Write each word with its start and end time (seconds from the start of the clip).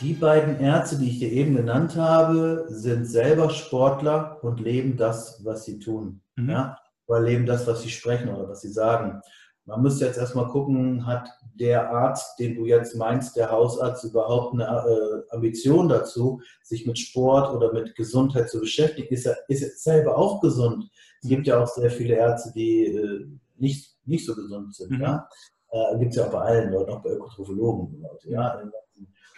Die 0.00 0.12
beiden 0.12 0.60
Ärzte, 0.60 0.96
die 0.96 1.08
ich 1.10 1.18
dir 1.18 1.32
eben 1.32 1.56
genannt 1.56 1.96
habe, 1.96 2.66
sind 2.68 3.04
selber 3.06 3.50
Sportler 3.50 4.38
und 4.42 4.60
leben 4.60 4.96
das, 4.96 5.44
was 5.44 5.64
sie 5.64 5.80
tun. 5.80 6.20
Mhm. 6.36 6.50
Ja? 6.50 6.78
Oder 7.06 7.20
leben 7.20 7.46
das, 7.46 7.66
was 7.66 7.82
sie 7.82 7.88
sprechen 7.88 8.28
oder 8.28 8.48
was 8.48 8.60
sie 8.60 8.70
sagen. 8.70 9.20
Man 9.64 9.82
müsste 9.82 10.06
jetzt 10.06 10.18
erstmal 10.18 10.46
gucken, 10.46 11.04
hat 11.04 11.28
der 11.54 11.90
Arzt, 11.90 12.38
den 12.38 12.54
du 12.54 12.64
jetzt 12.64 12.96
meinst, 12.96 13.36
der 13.36 13.50
Hausarzt, 13.50 14.04
überhaupt 14.04 14.54
eine 14.54 14.64
äh, 14.64 15.34
Ambition 15.34 15.88
dazu, 15.88 16.40
sich 16.62 16.86
mit 16.86 16.98
Sport 16.98 17.54
oder 17.54 17.72
mit 17.72 17.94
Gesundheit 17.96 18.48
zu 18.48 18.60
beschäftigen? 18.60 19.12
Ist 19.12 19.26
er, 19.26 19.36
ist 19.48 19.62
er 19.62 19.70
selber 19.70 20.16
auch 20.16 20.40
gesund? 20.40 20.88
Es 21.22 21.28
gibt 21.28 21.46
ja 21.48 21.60
auch 21.60 21.66
sehr 21.66 21.90
viele 21.90 22.14
Ärzte, 22.14 22.52
die 22.54 22.86
äh, 22.86 23.26
nicht, 23.56 23.96
nicht 24.04 24.24
so 24.24 24.34
gesund 24.36 24.74
sind. 24.74 24.92
Mhm. 24.92 25.00
Ja? 25.00 25.28
Äh, 25.70 25.98
gibt 25.98 26.12
es 26.12 26.16
ja 26.16 26.26
auch 26.26 26.32
bei 26.32 26.40
allen 26.40 26.72
Leuten, 26.72 26.92
auch 26.92 27.02
bei 27.02 27.10
Ökotrophologen. 27.10 28.06
Ja? 28.24 28.62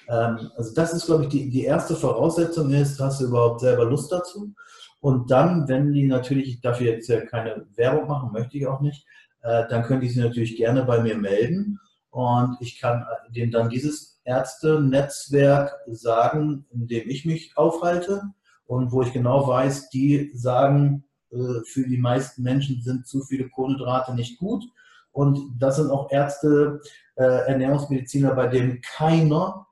Ähm, 0.08 0.50
also 0.56 0.74
das 0.74 0.92
ist, 0.92 1.06
glaube 1.06 1.24
ich, 1.24 1.28
die, 1.28 1.50
die 1.50 1.64
erste 1.64 1.94
Voraussetzung 1.96 2.70
ist, 2.70 3.00
hast 3.00 3.20
du 3.20 3.26
überhaupt 3.26 3.60
selber 3.60 3.84
Lust 3.84 4.10
dazu? 4.12 4.52
Und 5.00 5.30
dann, 5.30 5.66
wenn 5.68 5.92
die 5.92 6.06
natürlich, 6.06 6.48
ich 6.48 6.60
darf 6.60 6.80
jetzt 6.80 7.08
ja 7.08 7.20
keine 7.24 7.66
Werbung 7.76 8.06
machen, 8.06 8.32
möchte 8.32 8.58
ich 8.58 8.66
auch 8.66 8.80
nicht, 8.80 9.06
äh, 9.42 9.64
dann 9.68 9.82
könnte 9.82 10.06
ich 10.06 10.14
sie 10.14 10.20
natürlich 10.20 10.56
gerne 10.56 10.84
bei 10.84 11.00
mir 11.00 11.16
melden 11.16 11.78
und 12.10 12.56
ich 12.60 12.80
kann 12.80 13.04
denen 13.30 13.52
dann 13.52 13.70
dieses 13.70 14.20
Ärzte-Netzwerk 14.24 15.72
sagen, 15.86 16.66
in 16.70 16.86
dem 16.86 17.08
ich 17.08 17.24
mich 17.24 17.56
aufhalte 17.56 18.22
und 18.66 18.92
wo 18.92 19.02
ich 19.02 19.12
genau 19.12 19.48
weiß, 19.48 19.90
die 19.90 20.30
sagen, 20.34 21.04
äh, 21.32 21.60
für 21.64 21.86
die 21.88 21.98
meisten 21.98 22.42
Menschen 22.42 22.82
sind 22.82 23.06
zu 23.06 23.22
viele 23.24 23.48
Kohlenhydrate 23.48 24.14
nicht 24.14 24.38
gut. 24.38 24.64
Und 25.12 25.40
das 25.58 25.76
sind 25.76 25.90
auch 25.90 26.10
Ärzte, 26.10 26.80
äh, 27.16 27.24
Ernährungsmediziner, 27.24 28.34
bei 28.34 28.46
denen 28.46 28.80
keiner 28.80 29.66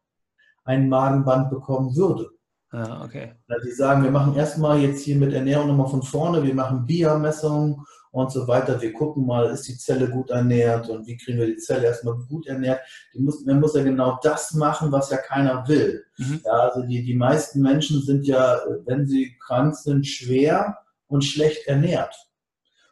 ein 0.69 0.89
Magenband 0.89 1.51
bekommen 1.51 1.97
würde. 1.97 2.29
Ah, 2.71 3.03
okay. 3.03 3.33
Die 3.65 3.71
sagen, 3.71 4.05
wir 4.05 4.11
machen 4.11 4.37
erstmal 4.37 4.79
jetzt 4.81 5.03
hier 5.03 5.17
mit 5.17 5.33
Ernährung 5.33 5.69
nochmal 5.69 5.89
von 5.89 6.03
vorne, 6.03 6.43
wir 6.43 6.55
machen 6.55 6.85
BIA-Messungen 6.85 7.83
und 8.11 8.31
so 8.31 8.47
weiter. 8.47 8.79
Wir 8.81 8.93
gucken 8.93 9.25
mal, 9.25 9.47
ist 9.47 9.67
die 9.67 9.79
Zelle 9.79 10.11
gut 10.11 10.29
ernährt 10.29 10.91
und 10.91 11.07
wie 11.07 11.17
kriegen 11.17 11.39
wir 11.39 11.47
die 11.47 11.57
Zelle 11.57 11.87
erstmal 11.87 12.17
gut 12.29 12.47
ernährt. 12.47 12.81
Die 13.15 13.21
muss, 13.21 13.45
man 13.47 13.61
muss 13.61 13.75
ja 13.75 13.83
genau 13.83 14.19
das 14.23 14.53
machen, 14.53 14.93
was 14.93 15.09
ja 15.09 15.17
keiner 15.17 15.67
will. 15.67 16.05
Mhm. 16.19 16.43
Ja, 16.45 16.53
also 16.53 16.83
die, 16.83 17.03
die 17.03 17.15
meisten 17.15 17.63
Menschen 17.63 18.03
sind 18.03 18.27
ja, 18.27 18.61
wenn 18.85 19.07
sie 19.07 19.39
krank 19.41 19.75
sind, 19.75 20.07
schwer 20.07 20.77
und 21.07 21.25
schlecht 21.25 21.67
ernährt. 21.67 22.15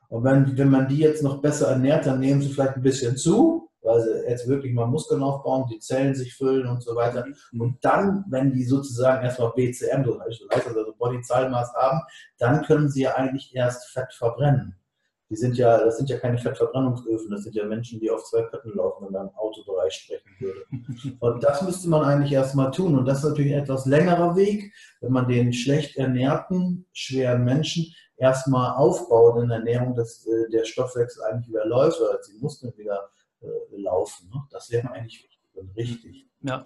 Und 0.09 0.25
wenn, 0.25 0.57
wenn 0.57 0.71
man 0.71 0.89
die 0.89 0.99
jetzt 0.99 1.23
noch 1.23 1.43
besser 1.43 1.69
ernährt, 1.69 2.07
dann 2.07 2.21
nehmen 2.21 2.41
sie 2.41 2.49
vielleicht 2.49 2.77
ein 2.77 2.83
bisschen 2.83 3.19
zu 3.19 3.66
weil 3.87 4.03
sie 4.03 4.29
jetzt 4.29 4.49
wirklich 4.49 4.75
mal 4.75 4.87
Muskeln 4.87 5.23
aufbauen, 5.23 5.69
die 5.71 5.79
Zellen 5.79 6.15
sich 6.15 6.35
füllen 6.35 6.67
und 6.67 6.83
so 6.83 6.95
weiter. 6.97 7.25
Mhm. 7.53 7.61
Und 7.61 7.85
dann, 7.85 8.25
wenn 8.29 8.53
die 8.53 8.65
sozusagen 8.65 9.25
erstmal 9.25 9.53
BCM, 9.53 10.05
so 10.05 10.21
heißt 10.21 10.43
also 10.69 10.95
Body 10.99 11.21
Zahlmaß 11.23 11.73
haben, 11.75 12.01
dann 12.39 12.63
können 12.63 12.89
sie 12.89 13.03
ja 13.03 13.15
eigentlich 13.15 13.55
erst 13.55 13.91
Fett 13.91 14.13
verbrennen. 14.13 14.77
Die 15.29 15.37
sind 15.37 15.57
ja, 15.57 15.79
das 15.79 15.97
sind 15.97 16.09
ja 16.09 16.19
keine 16.19 16.39
Fettverbrennungsöfen, 16.39 17.31
das 17.31 17.43
sind 17.43 17.57
ja 17.57 17.65
Menschen, 17.65 17.99
die 17.99 18.11
auf 18.11 18.23
zwei 18.25 18.43
Pötten 18.43 18.77
laufen, 18.77 19.07
wenn 19.07 19.13
man 19.13 19.29
im 19.29 19.35
Autobereich 19.35 19.93
sprechen 19.93 20.31
würde. 20.39 20.61
Und 21.21 21.43
das 21.43 21.63
müsste 21.63 21.89
man 21.89 22.05
eigentlich 22.05 22.33
erstmal 22.33 22.71
tun. 22.71 22.97
Und 22.97 23.07
das 23.07 23.19
ist 23.19 23.31
natürlich 23.31 23.53
ein 23.53 23.63
etwas 23.63 23.87
längerer 23.87 24.37
Weg, 24.37 24.73
wenn 25.01 25.13
man 25.13 25.27
den 25.27 25.53
schlecht 25.53 25.97
ernährten, 25.97 26.87
schweren 26.93 27.45
Menschen 27.45 27.93
erstmal 28.17 28.77
aufbaut 28.77 29.43
in 29.43 29.49
der 29.49 29.59
Ernährung, 29.59 29.95
dass 29.95 30.25
äh, 30.27 30.49
der 30.51 30.65
Stoffwechsel 30.65 31.23
eigentlich 31.25 31.49
wieder 31.49 31.67
läuft 31.67 32.01
oder 32.01 32.17
dass 32.17 32.29
die 32.29 32.39
Muskeln 32.39 32.73
wieder 32.77 33.11
laufen. 33.71 34.29
Ne? 34.29 34.43
Das 34.51 34.71
wäre 34.71 34.91
eigentlich 34.91 35.29
richtig. 35.77 36.27
Ja. 36.43 36.65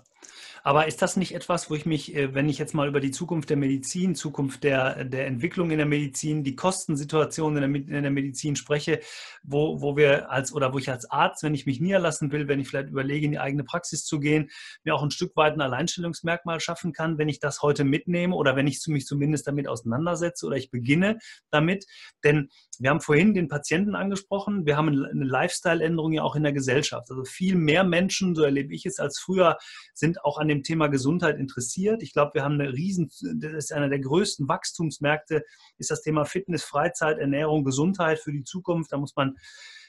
Aber 0.62 0.86
ist 0.86 1.00
das 1.00 1.16
nicht 1.16 1.34
etwas, 1.34 1.70
wo 1.70 1.74
ich 1.74 1.86
mich, 1.86 2.14
äh, 2.14 2.34
wenn 2.34 2.48
ich 2.50 2.58
jetzt 2.58 2.74
mal 2.74 2.86
über 2.86 3.00
die 3.00 3.10
Zukunft 3.10 3.48
der 3.48 3.56
Medizin, 3.56 4.14
Zukunft 4.14 4.62
der, 4.62 5.04
der 5.04 5.26
Entwicklung 5.26 5.70
in 5.70 5.78
der 5.78 5.86
Medizin, 5.86 6.44
die 6.44 6.54
Kostensituation 6.54 7.56
in 7.56 7.72
der, 7.72 7.96
in 7.96 8.02
der 8.02 8.10
Medizin 8.10 8.56
spreche, 8.56 9.00
wo, 9.42 9.80
wo 9.80 9.96
wir 9.96 10.30
als 10.30 10.52
oder 10.52 10.74
wo 10.74 10.78
ich 10.78 10.90
als 10.90 11.10
Arzt, 11.10 11.42
wenn 11.42 11.54
ich 11.54 11.64
mich 11.64 11.80
niederlassen 11.80 12.30
will, 12.30 12.46
wenn 12.46 12.60
ich 12.60 12.69
vielleicht 12.69 12.90
überlege, 12.90 13.24
in 13.24 13.32
die 13.32 13.38
eigene 13.38 13.64
Praxis 13.64 14.04
zu 14.04 14.20
gehen, 14.20 14.50
mir 14.84 14.94
auch 14.94 15.02
ein 15.02 15.10
Stück 15.10 15.34
weit 15.36 15.54
ein 15.54 15.62
Alleinstellungsmerkmal 15.62 16.60
schaffen 16.60 16.92
kann, 16.92 17.16
wenn 17.16 17.30
ich 17.30 17.40
das 17.40 17.62
heute 17.62 17.84
mitnehme 17.84 18.34
oder 18.36 18.54
wenn 18.54 18.66
ich 18.66 18.86
mich 18.88 19.06
zumindest 19.06 19.46
damit 19.46 19.66
auseinandersetze 19.66 20.44
oder 20.44 20.56
ich 20.56 20.70
beginne 20.70 21.19
damit. 21.50 21.86
Denn 22.22 22.50
wir 22.80 22.88
haben 22.88 23.02
vorhin 23.02 23.34
den 23.34 23.48
Patienten 23.48 23.94
angesprochen, 23.94 24.64
wir 24.64 24.78
haben 24.78 24.88
eine 24.88 25.24
Lifestyle-Änderung 25.24 26.12
ja 26.12 26.22
auch 26.22 26.34
in 26.34 26.42
der 26.42 26.54
Gesellschaft. 26.54 27.10
Also 27.10 27.24
viel 27.24 27.54
mehr 27.54 27.84
Menschen, 27.84 28.34
so 28.34 28.42
erlebe 28.42 28.74
ich 28.74 28.86
es 28.86 28.98
als 28.98 29.18
früher, 29.18 29.58
sind 29.92 30.24
auch 30.24 30.38
an 30.38 30.48
dem 30.48 30.62
Thema 30.62 30.88
Gesundheit 30.88 31.38
interessiert. 31.38 32.02
Ich 32.02 32.14
glaube, 32.14 32.32
wir 32.34 32.42
haben 32.42 32.54
eine 32.54 32.72
riesen, 32.72 33.10
das 33.34 33.52
ist 33.52 33.72
einer 33.74 33.90
der 33.90 33.98
größten 33.98 34.48
Wachstumsmärkte, 34.48 35.44
ist 35.76 35.90
das 35.90 36.00
Thema 36.00 36.24
Fitness, 36.24 36.64
Freizeit, 36.64 37.19
Ernährung, 37.19 37.64
Gesundheit 37.64 38.19
für 38.19 38.32
die 38.32 38.44
Zukunft. 38.44 38.92
Da 38.92 38.96
muss 38.96 39.14
man 39.14 39.36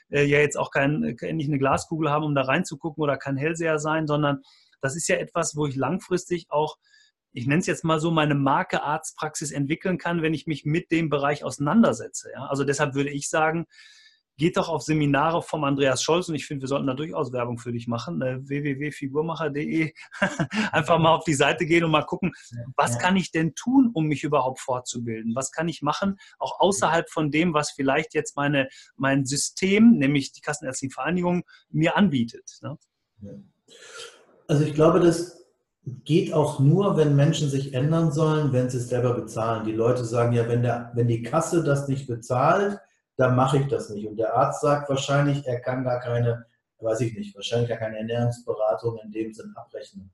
äh, 0.09 0.25
ja 0.25 0.39
jetzt 0.39 0.57
auch 0.57 0.69
kein, 0.69 0.99
nicht 0.99 1.23
eine 1.23 1.59
Glaskugel 1.59 2.09
haben, 2.09 2.25
um 2.25 2.35
da 2.35 2.41
reinzugucken 2.41 3.01
oder 3.01 3.15
kein 3.15 3.37
Hellseher 3.37 3.79
sein, 3.79 4.05
sondern 4.05 4.41
das 4.81 4.97
ist 4.97 5.07
ja 5.07 5.15
etwas, 5.15 5.55
wo 5.55 5.65
ich 5.65 5.77
langfristig 5.77 6.47
auch 6.49 6.77
ich 7.33 7.47
nenne 7.47 7.59
es 7.59 7.67
jetzt 7.67 7.83
mal 7.83 7.99
so, 7.99 8.11
meine 8.11 8.35
Marke 8.35 8.83
Arztpraxis 8.83 9.51
entwickeln 9.51 9.97
kann, 9.97 10.21
wenn 10.21 10.33
ich 10.33 10.47
mich 10.47 10.65
mit 10.65 10.91
dem 10.91 11.09
Bereich 11.09 11.43
auseinandersetze. 11.43 12.31
Ja? 12.33 12.45
Also 12.47 12.63
deshalb 12.63 12.93
würde 12.93 13.09
ich 13.09 13.29
sagen, 13.29 13.65
geht 14.37 14.57
doch 14.57 14.69
auf 14.69 14.81
Seminare 14.81 15.41
vom 15.43 15.63
Andreas 15.63 16.01
Scholz 16.01 16.27
und 16.27 16.35
ich 16.35 16.47
finde, 16.47 16.63
wir 16.63 16.67
sollten 16.67 16.87
da 16.87 16.95
durchaus 16.95 17.31
Werbung 17.31 17.59
für 17.59 17.71
dich 17.71 17.87
machen. 17.87 18.21
Äh, 18.21 18.39
www.figurmacher.de. 18.41 19.93
Einfach 20.71 20.97
mal 20.97 21.13
auf 21.13 21.23
die 21.23 21.35
Seite 21.35 21.65
gehen 21.65 21.83
und 21.83 21.91
mal 21.91 22.05
gucken, 22.05 22.31
was 22.75 22.97
kann 22.97 23.15
ich 23.17 23.31
denn 23.31 23.53
tun, 23.53 23.91
um 23.93 24.05
mich 24.07 24.23
überhaupt 24.23 24.59
fortzubilden? 24.59 25.35
Was 25.35 25.51
kann 25.51 25.67
ich 25.67 25.81
machen, 25.81 26.17
auch 26.39 26.59
außerhalb 26.59 27.09
von 27.09 27.29
dem, 27.29 27.53
was 27.53 27.71
vielleicht 27.71 28.13
jetzt 28.13 28.35
meine, 28.35 28.67
mein 28.95 29.25
System, 29.25 29.97
nämlich 29.97 30.31
die 30.31 30.41
Kassenärztliche 30.41 30.93
Vereinigung, 30.93 31.43
mir 31.69 31.95
anbietet. 31.95 32.57
Ne? 32.61 32.77
Also 34.47 34.63
ich 34.63 34.73
glaube, 34.73 34.99
das 34.99 35.40
geht 35.83 36.33
auch 36.33 36.59
nur, 36.59 36.95
wenn 36.97 37.15
Menschen 37.15 37.49
sich 37.49 37.73
ändern 37.73 38.11
sollen, 38.11 38.53
wenn 38.53 38.69
sie 38.69 38.77
es 38.77 38.89
selber 38.89 39.13
bezahlen. 39.13 39.65
Die 39.65 39.71
Leute 39.71 40.05
sagen 40.05 40.33
ja, 40.33 40.47
wenn, 40.47 40.61
der, 40.61 40.91
wenn 40.93 41.07
die 41.07 41.23
Kasse 41.23 41.63
das 41.63 41.87
nicht 41.87 42.07
bezahlt, 42.07 42.79
dann 43.17 43.35
mache 43.35 43.59
ich 43.59 43.67
das 43.67 43.89
nicht. 43.89 44.07
Und 44.07 44.17
der 44.17 44.35
Arzt 44.35 44.61
sagt 44.61 44.89
wahrscheinlich, 44.89 45.45
er 45.47 45.59
kann 45.59 45.83
gar 45.83 45.99
keine, 45.99 46.45
weiß 46.79 47.01
ich 47.01 47.15
nicht, 47.15 47.35
wahrscheinlich 47.35 47.69
gar 47.69 47.79
keine 47.79 47.97
Ernährungsberatung 47.97 48.99
in 49.03 49.11
dem 49.11 49.33
Sinn 49.33 49.53
abrechnen. 49.55 50.11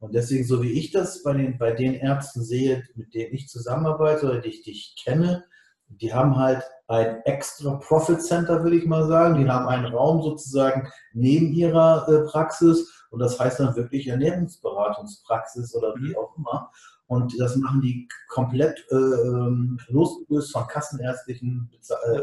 Und 0.00 0.14
deswegen, 0.14 0.44
so 0.44 0.62
wie 0.62 0.72
ich 0.72 0.90
das 0.90 1.22
bei 1.22 1.32
den, 1.32 1.58
bei 1.58 1.72
den 1.72 1.94
Ärzten 1.94 2.42
sehe, 2.42 2.84
mit 2.94 3.14
denen 3.14 3.32
ich 3.34 3.48
zusammenarbeite 3.48 4.26
oder 4.26 4.40
die 4.40 4.50
ich, 4.50 4.62
die 4.62 4.72
ich 4.72 4.96
kenne, 5.02 5.44
die 5.88 6.12
haben 6.12 6.36
halt 6.36 6.62
ein 6.88 7.22
extra 7.24 7.76
Profit 7.76 8.20
Center, 8.20 8.62
würde 8.62 8.76
ich 8.76 8.84
mal 8.84 9.06
sagen. 9.06 9.38
Die 9.38 9.48
haben 9.48 9.66
einen 9.68 9.86
Raum 9.86 10.22
sozusagen 10.22 10.88
neben 11.12 11.52
ihrer 11.52 12.06
äh, 12.08 12.28
Praxis 12.28 12.93
und 13.14 13.20
das 13.20 13.38
heißt 13.38 13.60
dann 13.60 13.76
wirklich 13.76 14.08
Ernährungsberatungspraxis 14.08 15.72
oder 15.76 15.94
wie 15.94 16.08
mhm. 16.08 16.16
auch 16.16 16.36
immer. 16.36 16.72
Und 17.06 17.38
das 17.38 17.54
machen 17.54 17.80
die 17.80 18.08
komplett 18.28 18.84
äh, 18.90 18.96
ähm, 18.96 19.78
losgelöst 19.86 20.50
von 20.50 20.66
kassenärztlichen 20.66 21.70
äh, 22.06 22.20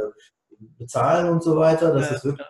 Bezahlen 0.77 1.29
und 1.29 1.43
so 1.43 1.55
weiter. 1.55 1.93
Das 1.93 2.09
ja, 2.09 2.15
ist 2.17 2.25
wirklich 2.25 2.45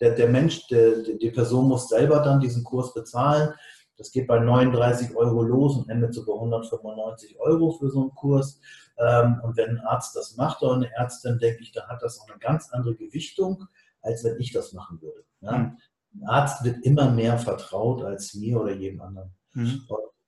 der, 0.00 0.12
der 0.12 0.28
Mensch, 0.28 0.66
der, 0.68 1.02
die 1.02 1.30
Person 1.30 1.68
muss 1.68 1.90
selber 1.90 2.20
dann 2.20 2.40
diesen 2.40 2.64
Kurs 2.64 2.94
bezahlen. 2.94 3.52
Das 3.98 4.12
geht 4.12 4.28
bei 4.28 4.38
39 4.38 5.14
Euro 5.14 5.42
los 5.42 5.76
und 5.76 5.90
endet 5.90 6.14
so 6.14 6.24
bei 6.24 6.32
195 6.32 7.38
Euro 7.38 7.72
für 7.72 7.90
so 7.90 8.00
einen 8.00 8.14
Kurs. 8.14 8.60
Ähm, 8.96 9.42
und 9.42 9.58
wenn 9.58 9.70
ein 9.70 9.80
Arzt 9.80 10.16
das 10.16 10.36
macht 10.36 10.62
oder 10.62 10.76
eine 10.76 10.90
Ärztin, 10.94 11.38
denke 11.38 11.60
ich, 11.60 11.72
dann 11.72 11.86
hat 11.86 12.02
das 12.02 12.18
auch 12.18 12.30
eine 12.30 12.38
ganz 12.38 12.70
andere 12.70 12.94
Gewichtung, 12.94 13.66
als 14.00 14.24
wenn 14.24 14.40
ich 14.40 14.52
das 14.52 14.72
machen 14.72 15.02
würde. 15.02 15.24
Ja? 15.42 15.50
Ein 15.50 15.78
Arzt 16.26 16.64
wird 16.64 16.84
immer 16.84 17.10
mehr 17.10 17.38
vertraut 17.38 18.02
als 18.02 18.34
mir 18.34 18.60
oder 18.60 18.74
jedem 18.74 19.00
anderen. 19.00 19.34
Mhm. 19.52 19.82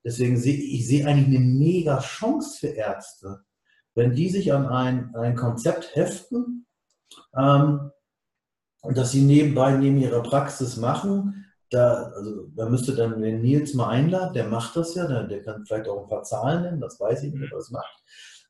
Deswegen 0.04 0.38
sehe 0.38 0.54
ich 0.54 0.86
sehe 0.86 1.06
eigentlich 1.06 1.36
eine 1.36 1.44
mega 1.44 2.00
Chance 2.00 2.58
für 2.58 2.68
Ärzte, 2.68 3.44
wenn 3.94 4.14
die 4.14 4.28
sich 4.30 4.52
an 4.52 4.66
ein, 4.66 5.14
ein 5.14 5.36
Konzept 5.36 5.94
heften 5.94 6.66
ähm, 7.36 7.90
dass 8.82 9.12
sie 9.12 9.22
nebenbei 9.22 9.72
neben 9.72 9.98
ihrer 9.98 10.22
Praxis 10.22 10.76
machen. 10.76 11.46
Da, 11.70 12.10
also, 12.16 12.48
da 12.56 12.68
müsste 12.68 12.94
dann 12.94 13.20
den 13.20 13.42
Nils 13.42 13.74
mal 13.74 13.90
einladen, 13.90 14.34
der 14.34 14.48
macht 14.48 14.74
das 14.74 14.94
ja, 14.94 15.06
der, 15.06 15.24
der 15.24 15.42
kann 15.42 15.64
vielleicht 15.64 15.88
auch 15.88 16.02
ein 16.02 16.08
paar 16.08 16.24
Zahlen 16.24 16.62
nennen, 16.62 16.80
das 16.80 16.98
weiß 16.98 17.22
ich 17.22 17.32
nicht, 17.32 17.52
er 17.52 17.58
das 17.58 17.70
macht. 17.70 18.02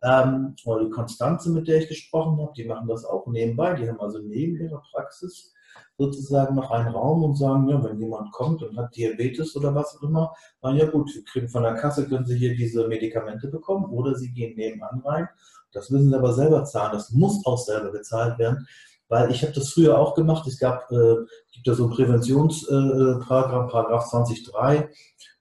Ähm, 0.02 0.54
oder 0.64 0.84
die 0.84 0.90
Konstanze, 0.90 1.50
mit 1.50 1.68
der 1.68 1.78
ich 1.78 1.88
gesprochen 1.88 2.40
habe, 2.40 2.52
die 2.56 2.64
machen 2.64 2.88
das 2.88 3.04
auch 3.04 3.26
nebenbei. 3.26 3.74
Die 3.74 3.86
haben 3.86 4.00
also 4.00 4.18
neben 4.18 4.58
ihrer 4.58 4.82
Praxis 4.90 5.52
sozusagen 6.00 6.54
noch 6.54 6.70
einen 6.70 6.88
Raum 6.88 7.22
und 7.22 7.36
sagen, 7.36 7.68
ja, 7.68 7.82
wenn 7.84 8.00
jemand 8.00 8.32
kommt 8.32 8.62
und 8.62 8.76
hat 8.78 8.96
Diabetes 8.96 9.54
oder 9.54 9.74
was 9.74 9.96
auch 9.96 10.02
immer, 10.02 10.34
dann 10.62 10.76
ja 10.76 10.86
gut, 10.86 11.14
wir 11.14 11.22
kriegen 11.24 11.48
von 11.48 11.62
der 11.62 11.74
Kasse, 11.74 12.08
können 12.08 12.24
Sie 12.24 12.38
hier 12.38 12.56
diese 12.56 12.88
Medikamente 12.88 13.48
bekommen 13.48 13.84
oder 13.90 14.14
Sie 14.14 14.32
gehen 14.32 14.56
nebenan 14.56 15.00
rein. 15.04 15.28
Das 15.72 15.90
müssen 15.90 16.08
Sie 16.08 16.16
aber 16.16 16.32
selber 16.32 16.64
zahlen. 16.64 16.92
Das 16.92 17.10
muss 17.10 17.44
auch 17.44 17.58
selber 17.58 17.92
bezahlt 17.92 18.38
werden. 18.38 18.66
Weil 19.10 19.30
ich 19.32 19.42
habe 19.42 19.52
das 19.52 19.70
früher 19.72 19.98
auch 19.98 20.14
gemacht. 20.14 20.46
Es 20.46 20.58
gab, 20.58 20.90
äh, 20.92 21.16
gibt 21.52 21.66
ja 21.66 21.74
so 21.74 21.84
einen 21.84 21.92
Präventionsparagraph, 21.92 23.68
äh, 23.68 23.70
Paragraph 23.70 24.12
20.3. 24.12 24.88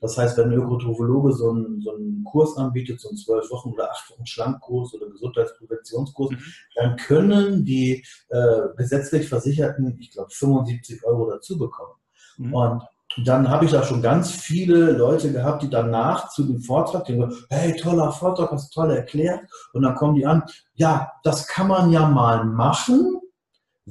Das 0.02 0.18
heißt, 0.18 0.38
wenn 0.38 0.50
ein 0.50 0.58
Ökotrophologe 0.58 1.34
so 1.34 1.52
einen, 1.52 1.82
so 1.82 1.94
einen 1.94 2.24
Kurs 2.24 2.58
anbietet, 2.58 3.00
so 3.00 3.10
einen 3.10 3.18
zwölf 3.18 3.50
Wochen 3.52 3.70
oder 3.70 3.92
acht 3.92 4.10
Wochen 4.10 4.26
Schlankkurs 4.26 4.94
oder 4.96 5.08
Gesundheitspräventionskurs, 5.10 6.32
mhm. 6.32 6.40
dann 6.76 6.96
können 6.98 7.64
die 7.64 8.04
äh, 8.30 8.62
gesetzlich 8.76 9.30
Versicherten, 9.30 9.98
ich 10.00 10.12
glaube, 10.12 10.32
75 10.32 11.06
Euro 11.06 11.30
dazu 11.30 11.58
bekommen. 11.58 11.94
Mhm. 12.38 12.54
Und 12.54 12.84
dann 13.26 13.50
habe 13.50 13.66
ich 13.66 13.72
da 13.72 13.84
schon 13.84 14.02
ganz 14.02 14.32
viele 14.32 14.92
Leute 14.92 15.32
gehabt, 15.32 15.64
die 15.64 15.70
danach 15.70 16.30
zu 16.30 16.44
dem 16.44 16.62
Vortrag 16.62 17.06
denken, 17.06 17.34
hey, 17.50 17.76
toller 17.76 18.12
Vortrag, 18.12 18.52
hast 18.52 18.76
du 18.76 18.82
toll 18.82 18.92
erklärt. 18.92 19.42
Und 19.74 19.84
dann 19.84 19.96
kommen 19.96 20.16
die 20.16 20.26
an, 20.26 20.44
ja, 20.76 21.12
das 21.24 21.48
kann 21.48 21.68
man 21.68 21.92
ja 21.92 22.08
mal 22.08 22.46
machen, 22.46 23.20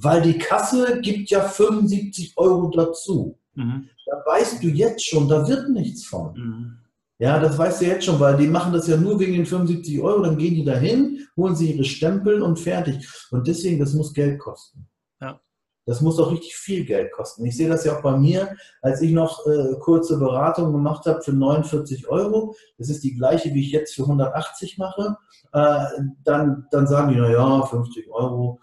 weil 0.03 0.23
die 0.23 0.39
Kasse 0.39 1.01
gibt 1.01 1.31
ja 1.31 1.41
75 1.41 2.35
Euro 2.37 2.71
dazu. 2.71 3.39
Mhm. 3.55 3.89
Da 4.07 4.23
weißt 4.27 4.63
du 4.63 4.69
jetzt 4.69 5.05
schon, 5.07 5.29
da 5.29 5.47
wird 5.47 5.71
nichts 5.71 6.07
von. 6.07 6.35
Mhm. 6.35 6.79
Ja, 7.21 7.41
das 7.41 7.59
weißt 7.59 7.81
du 7.81 7.87
jetzt 7.87 8.05
schon, 8.05 8.21
weil 8.21 8.37
die 8.37 8.47
machen 8.47 8.73
das 8.73 8.87
ja 8.87 8.97
nur 8.97 9.19
wegen 9.19 9.33
den 9.33 9.47
75 9.47 10.01
Euro, 10.01 10.23
dann 10.23 10.39
gehen 10.39 10.55
die 10.55 10.65
dahin, 10.65 11.27
holen 11.37 11.57
sie 11.57 11.73
ihre 11.73 11.85
Stempel 11.85 12.43
und 12.43 12.61
fertig. 12.61 13.09
Und 13.33 13.49
deswegen, 13.49 13.81
das 13.81 13.93
muss 13.93 14.15
Geld 14.15 14.39
kosten. 14.39 14.87
Ja. 15.21 15.41
Das 15.85 16.01
muss 16.01 16.21
auch 16.21 16.31
richtig 16.31 16.55
viel 16.55 16.85
Geld 16.85 17.11
kosten. 17.11 17.45
Ich 17.45 17.57
sehe 17.57 17.69
das 17.69 17.85
ja 17.85 17.97
auch 17.97 18.03
bei 18.03 18.17
mir, 18.17 18.55
als 18.83 19.03
ich 19.03 19.11
noch 19.11 19.45
äh, 19.47 19.75
kurze 19.81 20.17
Beratung 20.19 20.73
gemacht 20.73 21.07
habe 21.07 21.21
für 21.21 21.33
49 21.33 22.07
Euro. 22.09 22.55
Das 22.77 22.89
ist 22.89 23.03
die 23.03 23.17
gleiche, 23.17 23.53
wie 23.53 23.63
ich 23.63 23.73
jetzt 23.73 23.95
für 23.95 24.03
180 24.03 24.79
mache. 24.79 25.17
Äh, 25.53 25.87
dann, 26.23 26.67
dann 26.71 26.87
sagen 26.87 27.13
die, 27.13 27.19
naja, 27.19 27.63
50 27.63 28.11
Euro, 28.11 28.61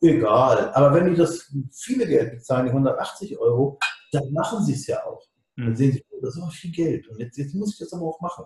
egal. 0.00 0.72
Aber 0.74 0.94
wenn 0.94 1.10
die 1.10 1.16
das 1.16 1.52
viele 1.72 2.06
Geld 2.06 2.32
bezahlen, 2.32 2.66
die 2.66 2.72
180 2.72 3.38
Euro, 3.38 3.78
dann 4.12 4.32
machen 4.32 4.64
sie 4.64 4.74
es 4.74 4.86
ja 4.86 5.04
auch. 5.04 5.22
Dann 5.56 5.70
mhm. 5.70 5.76
sehen 5.76 5.92
sie, 5.92 6.04
oh, 6.10 6.18
das 6.22 6.36
ist 6.36 6.42
aber 6.42 6.50
viel 6.50 6.72
Geld 6.72 7.08
und 7.08 7.18
jetzt, 7.18 7.36
jetzt 7.38 7.54
muss 7.54 7.72
ich 7.72 7.78
das 7.78 7.92
aber 7.92 8.06
auch 8.06 8.20
machen. 8.20 8.44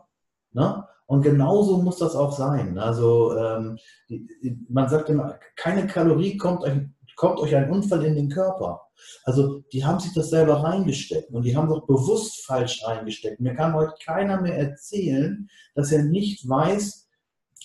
Ne? 0.53 0.85
Und 1.07 1.23
genauso 1.23 1.79
muss 1.79 1.99
das 1.99 2.15
auch 2.15 2.33
sein. 2.37 2.79
Also 2.79 3.37
ähm, 3.37 3.79
die, 4.09 4.57
man 4.69 4.89
sagt 4.89 5.09
immer, 5.09 5.39
keine 5.57 5.87
Kalorie 5.87 6.37
kommt 6.37 6.63
euch, 6.63 6.73
kommt 7.17 7.41
euch 7.41 7.55
ein 7.55 7.71
Unfall 7.71 8.05
in 8.05 8.15
den 8.15 8.29
Körper. 8.29 8.83
Also 9.25 9.61
die 9.73 9.85
haben 9.85 9.99
sich 9.99 10.13
das 10.15 10.31
selber 10.31 10.63
reingesteckt 10.63 11.31
und 11.31 11.43
die 11.43 11.57
haben 11.57 11.69
doch 11.69 11.87
bewusst 11.87 12.45
falsch 12.45 12.85
reingesteckt. 12.85 13.41
Mir 13.41 13.55
kann 13.55 13.75
heute 13.75 13.95
keiner 14.05 14.41
mehr 14.41 14.57
erzählen, 14.57 15.49
dass 15.75 15.91
er 15.91 16.05
nicht 16.05 16.49
weiß, 16.49 17.09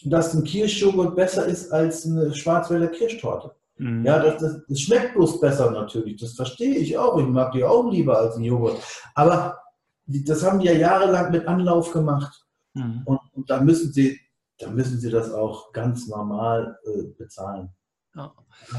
dass 0.05 0.33
ein 0.33 0.43
Kirschjoghurt 0.43 1.15
besser 1.15 1.45
ist 1.45 1.71
als 1.71 2.05
eine 2.05 2.33
Schwarzwälder 2.33 2.87
Kirschtorte. 2.87 3.55
Mhm. 3.77 4.05
Ja, 4.05 4.19
das, 4.19 4.41
das, 4.41 4.61
das, 4.67 4.79
schmeckt 4.79 5.15
bloß 5.15 5.39
besser 5.39 5.71
natürlich. 5.71 6.19
Das 6.19 6.33
verstehe 6.33 6.75
ich 6.75 6.97
auch. 6.97 7.17
Ich 7.19 7.27
mag 7.27 7.51
die 7.51 7.63
auch 7.63 7.89
lieber 7.89 8.17
als 8.17 8.37
ein 8.37 8.43
Joghurt. 8.43 8.77
Aber 9.15 9.59
die, 10.05 10.23
das 10.23 10.43
haben 10.43 10.59
die 10.59 10.67
ja 10.67 10.73
jahrelang 10.73 11.31
mit 11.31 11.47
Anlauf 11.47 11.91
gemacht. 11.91 12.45
Mhm. 12.73 13.01
Und, 13.05 13.19
und 13.33 13.49
da 13.49 13.59
müssen 13.61 13.91
sie, 13.91 14.19
da 14.59 14.69
müssen 14.69 14.99
sie 14.99 15.09
das 15.09 15.31
auch 15.31 15.73
ganz 15.73 16.07
normal 16.07 16.77
äh, 16.85 17.03
bezahlen. 17.17 17.69
Ja. 18.15 18.33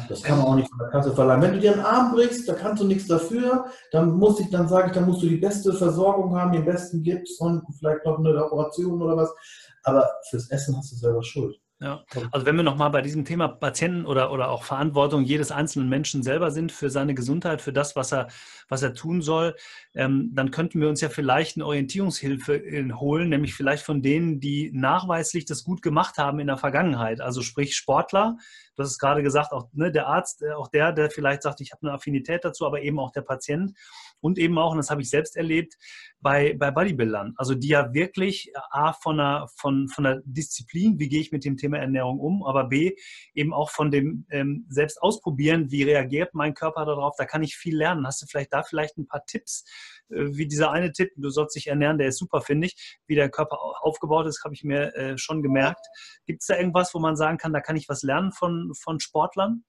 Das 0.09 0.23
kann 0.23 0.39
man 0.39 0.47
auch 0.47 0.55
nicht 0.55 0.71
von 0.71 0.79
der 0.79 0.89
Kasse 0.89 1.13
verlangen. 1.13 1.43
Wenn 1.43 1.53
du 1.53 1.61
dir 1.61 1.73
einen 1.73 1.85
Arm 1.85 2.13
brichst, 2.13 2.49
da 2.49 2.55
kannst 2.55 2.83
du 2.83 2.87
nichts 2.87 3.07
dafür, 3.07 3.67
dann 3.93 4.13
muss 4.13 4.41
ich, 4.41 4.49
dann 4.49 4.67
sage 4.67 4.89
ich, 4.89 4.93
dann 4.95 5.05
musst 5.05 5.23
du 5.23 5.29
die 5.29 5.37
beste 5.37 5.75
Versorgung 5.75 6.35
haben, 6.35 6.53
den 6.53 6.65
besten 6.65 7.03
Gips 7.03 7.39
und 7.39 7.63
vielleicht 7.79 8.07
noch 8.07 8.19
eine 8.19 8.43
Operation 8.43 9.03
oder 9.03 9.17
was. 9.19 9.35
Aber 9.83 10.09
fürs 10.31 10.51
Essen 10.51 10.75
hast 10.79 10.93
du 10.93 10.97
selber 10.97 11.23
Schuld. 11.23 11.61
Ja, 11.79 12.05
also 12.33 12.47
wenn 12.47 12.57
wir 12.57 12.63
nochmal 12.63 12.89
bei 12.89 13.03
diesem 13.03 13.27
Thema 13.27 13.49
Patienten 13.49 14.07
oder, 14.07 14.33
oder 14.33 14.49
auch 14.49 14.65
Verantwortung 14.65 15.25
jedes 15.25 15.53
einzelnen 15.53 15.91
Menschen 15.91 16.23
selber 16.23 16.51
sind 16.51 16.73
für 16.73 16.89
seine 16.89 17.13
Gesundheit, 17.15 17.61
für 17.61 17.73
das, 17.73 17.95
was 17.95 18.15
er, 18.15 18.29
was 18.69 18.83
er 18.83 18.95
tun 18.95 19.21
soll, 19.21 19.55
ähm, 19.95 20.31
dann 20.33 20.51
könnten 20.51 20.81
wir 20.81 20.89
uns 20.89 21.03
ja 21.03 21.11
vielleicht 21.11 21.57
eine 21.57 21.67
Orientierungshilfe 21.67 22.57
äh, 22.57 22.93
holen, 22.93 23.29
nämlich 23.29 23.55
vielleicht 23.55 23.85
von 23.85 24.01
denen, 24.01 24.41
die 24.41 24.71
nachweislich 24.73 25.45
das 25.45 25.65
gut 25.65 25.83
gemacht 25.83 26.17
haben 26.17 26.41
in 26.41 26.47
der 26.47 26.57
Vergangenheit. 26.57 27.21
Also 27.21 27.43
sprich 27.43 27.77
Sportler, 27.77 28.39
du 28.77 28.83
hast 28.83 28.91
es 28.91 28.99
gerade 28.99 29.23
gesagt, 29.23 29.53
auch 29.53 29.69
ne, 29.73 29.91
der 29.91 30.07
Arzt, 30.07 30.43
äh, 30.43 30.53
auch 30.53 30.69
der, 30.69 30.93
der 30.93 31.11
vielleicht 31.11 31.43
sagt, 31.43 31.61
ich 31.61 31.73
habe 31.73 31.83
eine 31.83 31.93
Affinität 31.93 32.45
dazu, 32.45 32.67
aber 32.67 32.83
eben 32.83 32.99
auch 32.99 33.11
der 33.11 33.23
Patient 33.23 33.73
und 34.21 34.39
eben 34.39 34.59
auch, 34.59 34.73
und 34.73 34.79
das 34.79 34.91
habe 34.91 35.03
ich 35.03 35.11
selbst 35.11 35.37
erlebt, 35.37 35.77
bei, 36.21 36.55
bei 36.59 36.71
Bodybuildern. 36.71 37.35
Also 37.37 37.55
die 37.55 37.69
ja 37.69 37.93
wirklich 37.93 38.49
äh, 38.49 38.59
A, 38.71 38.93
von 38.93 39.21
einer, 39.21 39.49
von, 39.57 39.89
von 39.89 40.05
der 40.05 40.23
Disziplin, 40.25 40.99
wie 40.99 41.09
gehe 41.09 41.21
ich 41.21 41.33
mit 41.33 41.45
dem 41.45 41.57
Thema 41.57 41.79
Ernährung 41.79 42.19
um, 42.19 42.45
aber 42.45 42.65
B, 42.65 42.95
eben 43.35 43.53
auch 43.53 43.71
von 43.71 43.91
dem 43.91 44.27
ähm, 44.31 44.67
selbst 44.69 45.01
ausprobieren, 45.03 45.71
wie 45.71 45.83
reagiert 45.83 46.35
mein 46.35 46.55
Körper 46.55 46.85
darauf, 46.85 47.15
da 47.17 47.25
kann 47.25 47.43
ich 47.43 47.57
viel 47.57 47.77
lernen. 47.77 48.07
Hast 48.07 48.23
du 48.23 48.27
vielleicht 48.27 48.53
da 48.53 48.63
vielleicht 48.63 48.99
ein 48.99 49.07
paar 49.07 49.25
Tipps, 49.25 49.65
äh, 50.11 50.27
wie 50.37 50.47
dieser 50.47 50.71
eine 50.71 50.93
Tipp, 50.93 51.13
du 51.17 51.31
sollst 51.31 51.57
dich 51.57 51.69
ernähren, 51.69 51.99
der 51.99 52.09
ist 52.09 52.19
super, 52.19 52.41
finde 52.41 52.67
ich. 52.69 52.99
Wie 53.07 53.15
der 53.15 53.31
Körper 53.31 53.59
aufgebaut 53.81 54.27
ist, 54.27 54.45
habe 54.45 54.55
ich 54.55 54.65
mir 54.65 54.95
äh, 54.95 55.19
schon 55.19 55.43
gemerkt. 55.43 55.87
Gibt 56.27 56.43
es 56.43 56.47
da 56.47 56.57
irgendwas, 56.57 56.95
wo 56.95 56.99
man 56.99 57.17
sagen 57.17 57.39
kann, 57.39 57.53
da 57.53 57.61
kann 57.61 57.77
ich 57.77 57.89
was 57.89 58.03
lernen 58.03 58.33
von, 58.33 58.66
von 58.75 59.01
Sportlern? 59.01 59.65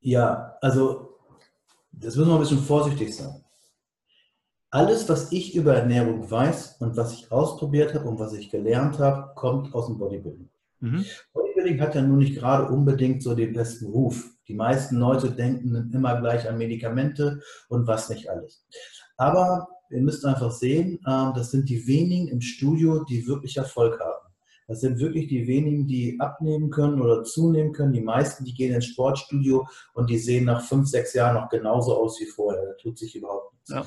Ja, 0.00 0.56
also 0.60 1.18
das 1.92 2.16
müssen 2.16 2.28
wir 2.30 2.34
ein 2.34 2.40
bisschen 2.40 2.58
vorsichtig 2.58 3.14
sein. 3.14 3.44
Alles, 4.70 5.08
was 5.08 5.32
ich 5.32 5.54
über 5.54 5.74
Ernährung 5.74 6.30
weiß 6.30 6.76
und 6.80 6.96
was 6.96 7.14
ich 7.14 7.32
ausprobiert 7.32 7.94
habe 7.94 8.08
und 8.08 8.18
was 8.18 8.34
ich 8.34 8.50
gelernt 8.50 8.98
habe, 8.98 9.32
kommt 9.34 9.74
aus 9.74 9.86
dem 9.86 9.98
Bodybuilding. 9.98 10.50
Mhm. 10.80 11.04
Bodybuilding 11.32 11.80
hat 11.80 11.94
ja 11.94 12.02
nun 12.02 12.18
nicht 12.18 12.36
gerade 12.36 12.70
unbedingt 12.70 13.22
so 13.22 13.34
den 13.34 13.54
besten 13.54 13.86
Ruf. 13.86 14.30
Die 14.46 14.54
meisten 14.54 14.96
Leute 14.96 15.30
denken 15.30 15.90
immer 15.92 16.20
gleich 16.20 16.48
an 16.48 16.58
Medikamente 16.58 17.40
und 17.68 17.86
was 17.86 18.08
nicht 18.10 18.28
alles. 18.28 18.64
Aber 19.16 19.68
ihr 19.90 20.02
müsst 20.02 20.24
einfach 20.24 20.50
sehen, 20.50 21.00
ähm, 21.06 21.32
das 21.34 21.50
sind 21.50 21.68
die 21.68 21.86
wenigen 21.86 22.28
im 22.28 22.40
Studio, 22.40 23.04
die 23.04 23.26
wirklich 23.26 23.56
Erfolg 23.56 23.98
haben. 23.98 24.17
Das 24.68 24.80
sind 24.80 25.00
wirklich 25.00 25.28
die 25.28 25.46
wenigen, 25.46 25.86
die 25.86 26.20
abnehmen 26.20 26.68
können 26.68 27.00
oder 27.00 27.24
zunehmen 27.24 27.72
können. 27.72 27.94
Die 27.94 28.02
meisten, 28.02 28.44
die 28.44 28.52
gehen 28.52 28.74
ins 28.74 28.84
Sportstudio 28.84 29.66
und 29.94 30.10
die 30.10 30.18
sehen 30.18 30.44
nach 30.44 30.62
fünf, 30.62 30.88
sechs 30.88 31.14
Jahren 31.14 31.34
noch 31.34 31.48
genauso 31.48 31.96
aus 31.96 32.20
wie 32.20 32.26
vorher. 32.26 32.66
Da 32.66 32.72
tut 32.74 32.98
sich 32.98 33.16
überhaupt 33.16 33.54
nichts. 33.54 33.70
Ja. 33.70 33.86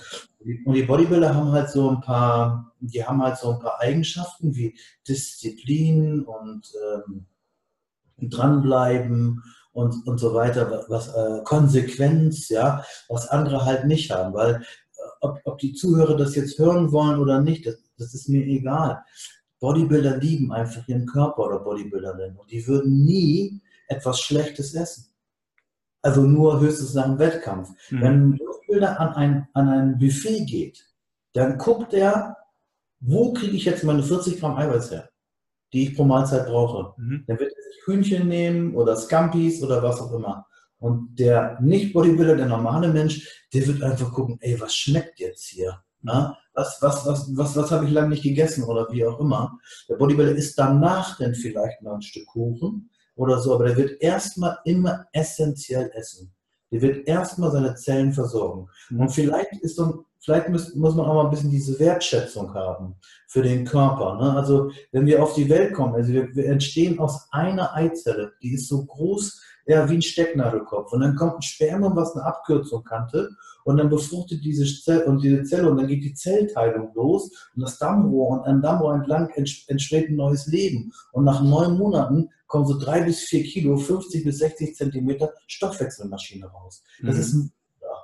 Und 0.66 0.74
die 0.74 0.84
Bodybuilder 0.84 1.36
haben 1.36 1.52
halt 1.52 1.70
so 1.70 1.88
ein 1.88 2.02
paar, 2.02 2.74
die 2.80 3.06
haben 3.06 3.22
halt 3.22 3.38
so 3.38 3.52
ein 3.52 3.60
paar 3.60 3.80
Eigenschaften 3.80 4.56
wie 4.56 4.76
Disziplin 5.08 6.24
und 6.24 6.72
ähm, 6.96 7.28
dranbleiben 8.18 9.44
und, 9.74 10.08
und 10.08 10.18
so 10.18 10.34
weiter, 10.34 10.86
was 10.90 11.10
äh, 11.10 11.44
Konsequenz, 11.44 12.50
ja, 12.50 12.84
was 13.08 13.28
andere 13.28 13.66
halt 13.66 13.86
nicht 13.86 14.10
haben, 14.10 14.34
weil 14.34 14.56
äh, 14.56 14.62
ob, 15.22 15.40
ob 15.46 15.60
die 15.60 15.74
Zuhörer 15.74 16.18
das 16.18 16.36
jetzt 16.36 16.58
hören 16.58 16.92
wollen 16.92 17.20
oder 17.20 17.40
nicht, 17.40 17.68
das, 17.68 17.76
das 18.00 18.16
ist 18.16 18.30
mir 18.30 18.44
egal. 18.46 19.04
Bodybuilder 19.62 20.18
lieben 20.18 20.52
einfach 20.52 20.86
ihren 20.88 21.06
Körper 21.06 21.46
oder 21.46 21.60
Bodybuilderinnen 21.60 22.36
und 22.36 22.52
die 22.52 22.68
würden 22.68 23.06
nie 23.06 23.62
etwas 23.88 24.20
Schlechtes 24.20 24.74
essen. 24.74 25.06
Also 26.02 26.24
nur 26.24 26.60
höchstens 26.60 26.96
nach 26.96 27.06
dem 27.06 27.20
Wettkampf. 27.20 27.70
Mhm. 27.92 28.02
Wenn 28.02 28.14
ein 28.14 28.38
Bodybuilder 28.38 29.00
an 29.00 29.14
ein, 29.14 29.48
an 29.54 29.70
ein 29.70 29.98
Buffet 30.00 30.46
geht, 30.46 30.84
dann 31.34 31.60
guckt 31.60 31.94
er, 31.94 32.38
wo 33.00 33.34
kriege 33.34 33.56
ich 33.56 33.66
jetzt 33.66 33.84
meine 33.84 34.04
40 34.04 34.40
Gramm 34.40 34.58
Eiweiß 34.58 34.92
her, 34.92 35.10
die 35.74 35.84
ich 35.84 35.96
pro 35.96 36.04
Mahlzeit 36.06 36.48
brauche. 36.48 37.00
Mhm. 37.00 37.24
Dann 37.28 37.40
wird 37.40 37.54
er 37.54 37.64
sich 37.64 37.82
Hühnchen 37.86 38.28
nehmen 38.28 38.76
oder 38.76 38.96
Scampis 38.98 39.62
oder 39.62 39.84
was 39.84 40.02
auch 40.02 40.12
immer. 40.12 40.48
Und 40.80 41.20
der 41.20 41.60
Nicht-Bodybuilder, 41.62 42.36
der 42.36 42.48
normale 42.48 42.88
Mensch, 42.88 43.46
der 43.54 43.68
wird 43.68 43.84
einfach 43.84 44.12
gucken, 44.12 44.40
ey, 44.42 44.60
was 44.60 44.74
schmeckt 44.74 45.20
jetzt 45.20 45.46
hier? 45.46 45.84
Na? 46.02 46.36
Was, 46.54 46.78
was, 46.82 47.06
was, 47.06 47.30
was, 47.36 47.56
was 47.56 47.72
habe 47.72 47.86
ich 47.86 47.92
lange 47.92 48.10
nicht 48.10 48.24
gegessen 48.24 48.64
oder 48.64 48.88
wie 48.92 49.06
auch 49.06 49.20
immer. 49.20 49.58
Der 49.88 49.96
Bodybuilder 49.96 50.36
isst 50.36 50.58
danach 50.60 51.18
dann 51.18 51.34
vielleicht 51.34 51.82
mal 51.82 51.96
ein 51.96 52.02
Stück 52.02 52.28
Kuchen 52.28 52.90
oder 53.16 53.40
so, 53.40 53.54
aber 53.56 53.66
der 53.66 53.78
wird 53.78 54.02
erstmal 54.02 54.58
immer 54.66 55.06
essentiell 55.14 55.92
essen. 55.94 56.34
Der 56.72 56.82
wird 56.82 57.08
erstmal 57.08 57.52
seine 57.52 57.76
Zellen 57.76 58.14
versorgen. 58.14 58.68
Und 58.90 59.10
vielleicht 59.10 59.54
ist 59.62 59.76
so, 59.76 60.06
vielleicht 60.20 60.50
muss, 60.50 60.74
muss 60.76 60.96
man 60.96 61.06
auch 61.06 61.16
mal 61.16 61.26
ein 61.26 61.30
bisschen 61.30 61.52
diese 61.52 61.78
Wertschätzung 61.80 62.54
haben 62.54 62.96
für 63.28 63.42
den 63.42 63.66
Körper. 63.66 64.18
Ne? 64.18 64.36
Also 64.36 64.72
wenn 64.92 65.06
wir 65.06 65.22
auf 65.22 65.34
die 65.34 65.50
Welt 65.50 65.74
kommen, 65.74 65.96
also 65.96 66.12
wir, 66.12 66.34
wir 66.34 66.46
entstehen 66.46 67.00
aus 67.00 67.28
einer 67.32 67.74
Eizelle, 67.76 68.34
die 68.42 68.54
ist 68.54 68.68
so 68.68 68.86
groß 68.86 69.42
ja, 69.68 69.90
wie 69.90 69.96
ein 69.96 70.02
Stecknadelkopf. 70.02 70.92
Und 70.94 71.02
dann 71.02 71.16
kommt 71.16 71.36
ein 71.36 71.42
Spermium, 71.42 71.96
was 71.96 72.16
eine 72.16 72.26
Abkürzung 72.26 72.84
kannte, 72.84 73.30
und 73.64 73.78
dann 73.78 73.90
befruchtet 73.90 74.44
diese 74.44 74.66
Zelle 74.66 75.06
und 75.06 75.24
diese 75.24 75.44
Zelle 75.44 75.70
und 75.70 75.78
dann 75.78 75.88
geht 75.88 76.04
die 76.04 76.14
Zellteilung 76.14 76.92
los 76.96 77.30
und 77.56 77.62
das 77.62 77.78
Dammrohr 77.78 78.40
und 78.40 78.46
an 78.46 78.62
Dammrohr 78.62 78.96
entlang 78.96 79.30
entsteht 79.30 80.10
ein 80.10 80.16
neues 80.16 80.48
Leben. 80.48 80.92
Und 81.12 81.26
nach 81.26 81.44
neun 81.44 81.78
Monaten 81.78 82.30
kommen 82.48 82.66
so 82.66 82.80
drei 82.80 83.02
bis 83.02 83.20
vier 83.20 83.44
Kilo, 83.44 83.78
50 83.78 84.24
bis 84.24 84.40
60 84.40 84.76
Zentimeter 84.76 85.32
Stoffwechselmaschine 85.48 86.48
raus. 86.48 86.84
Das 87.02 87.16
mhm. 87.16 87.22
ist 87.22 87.34
ein 87.34 87.54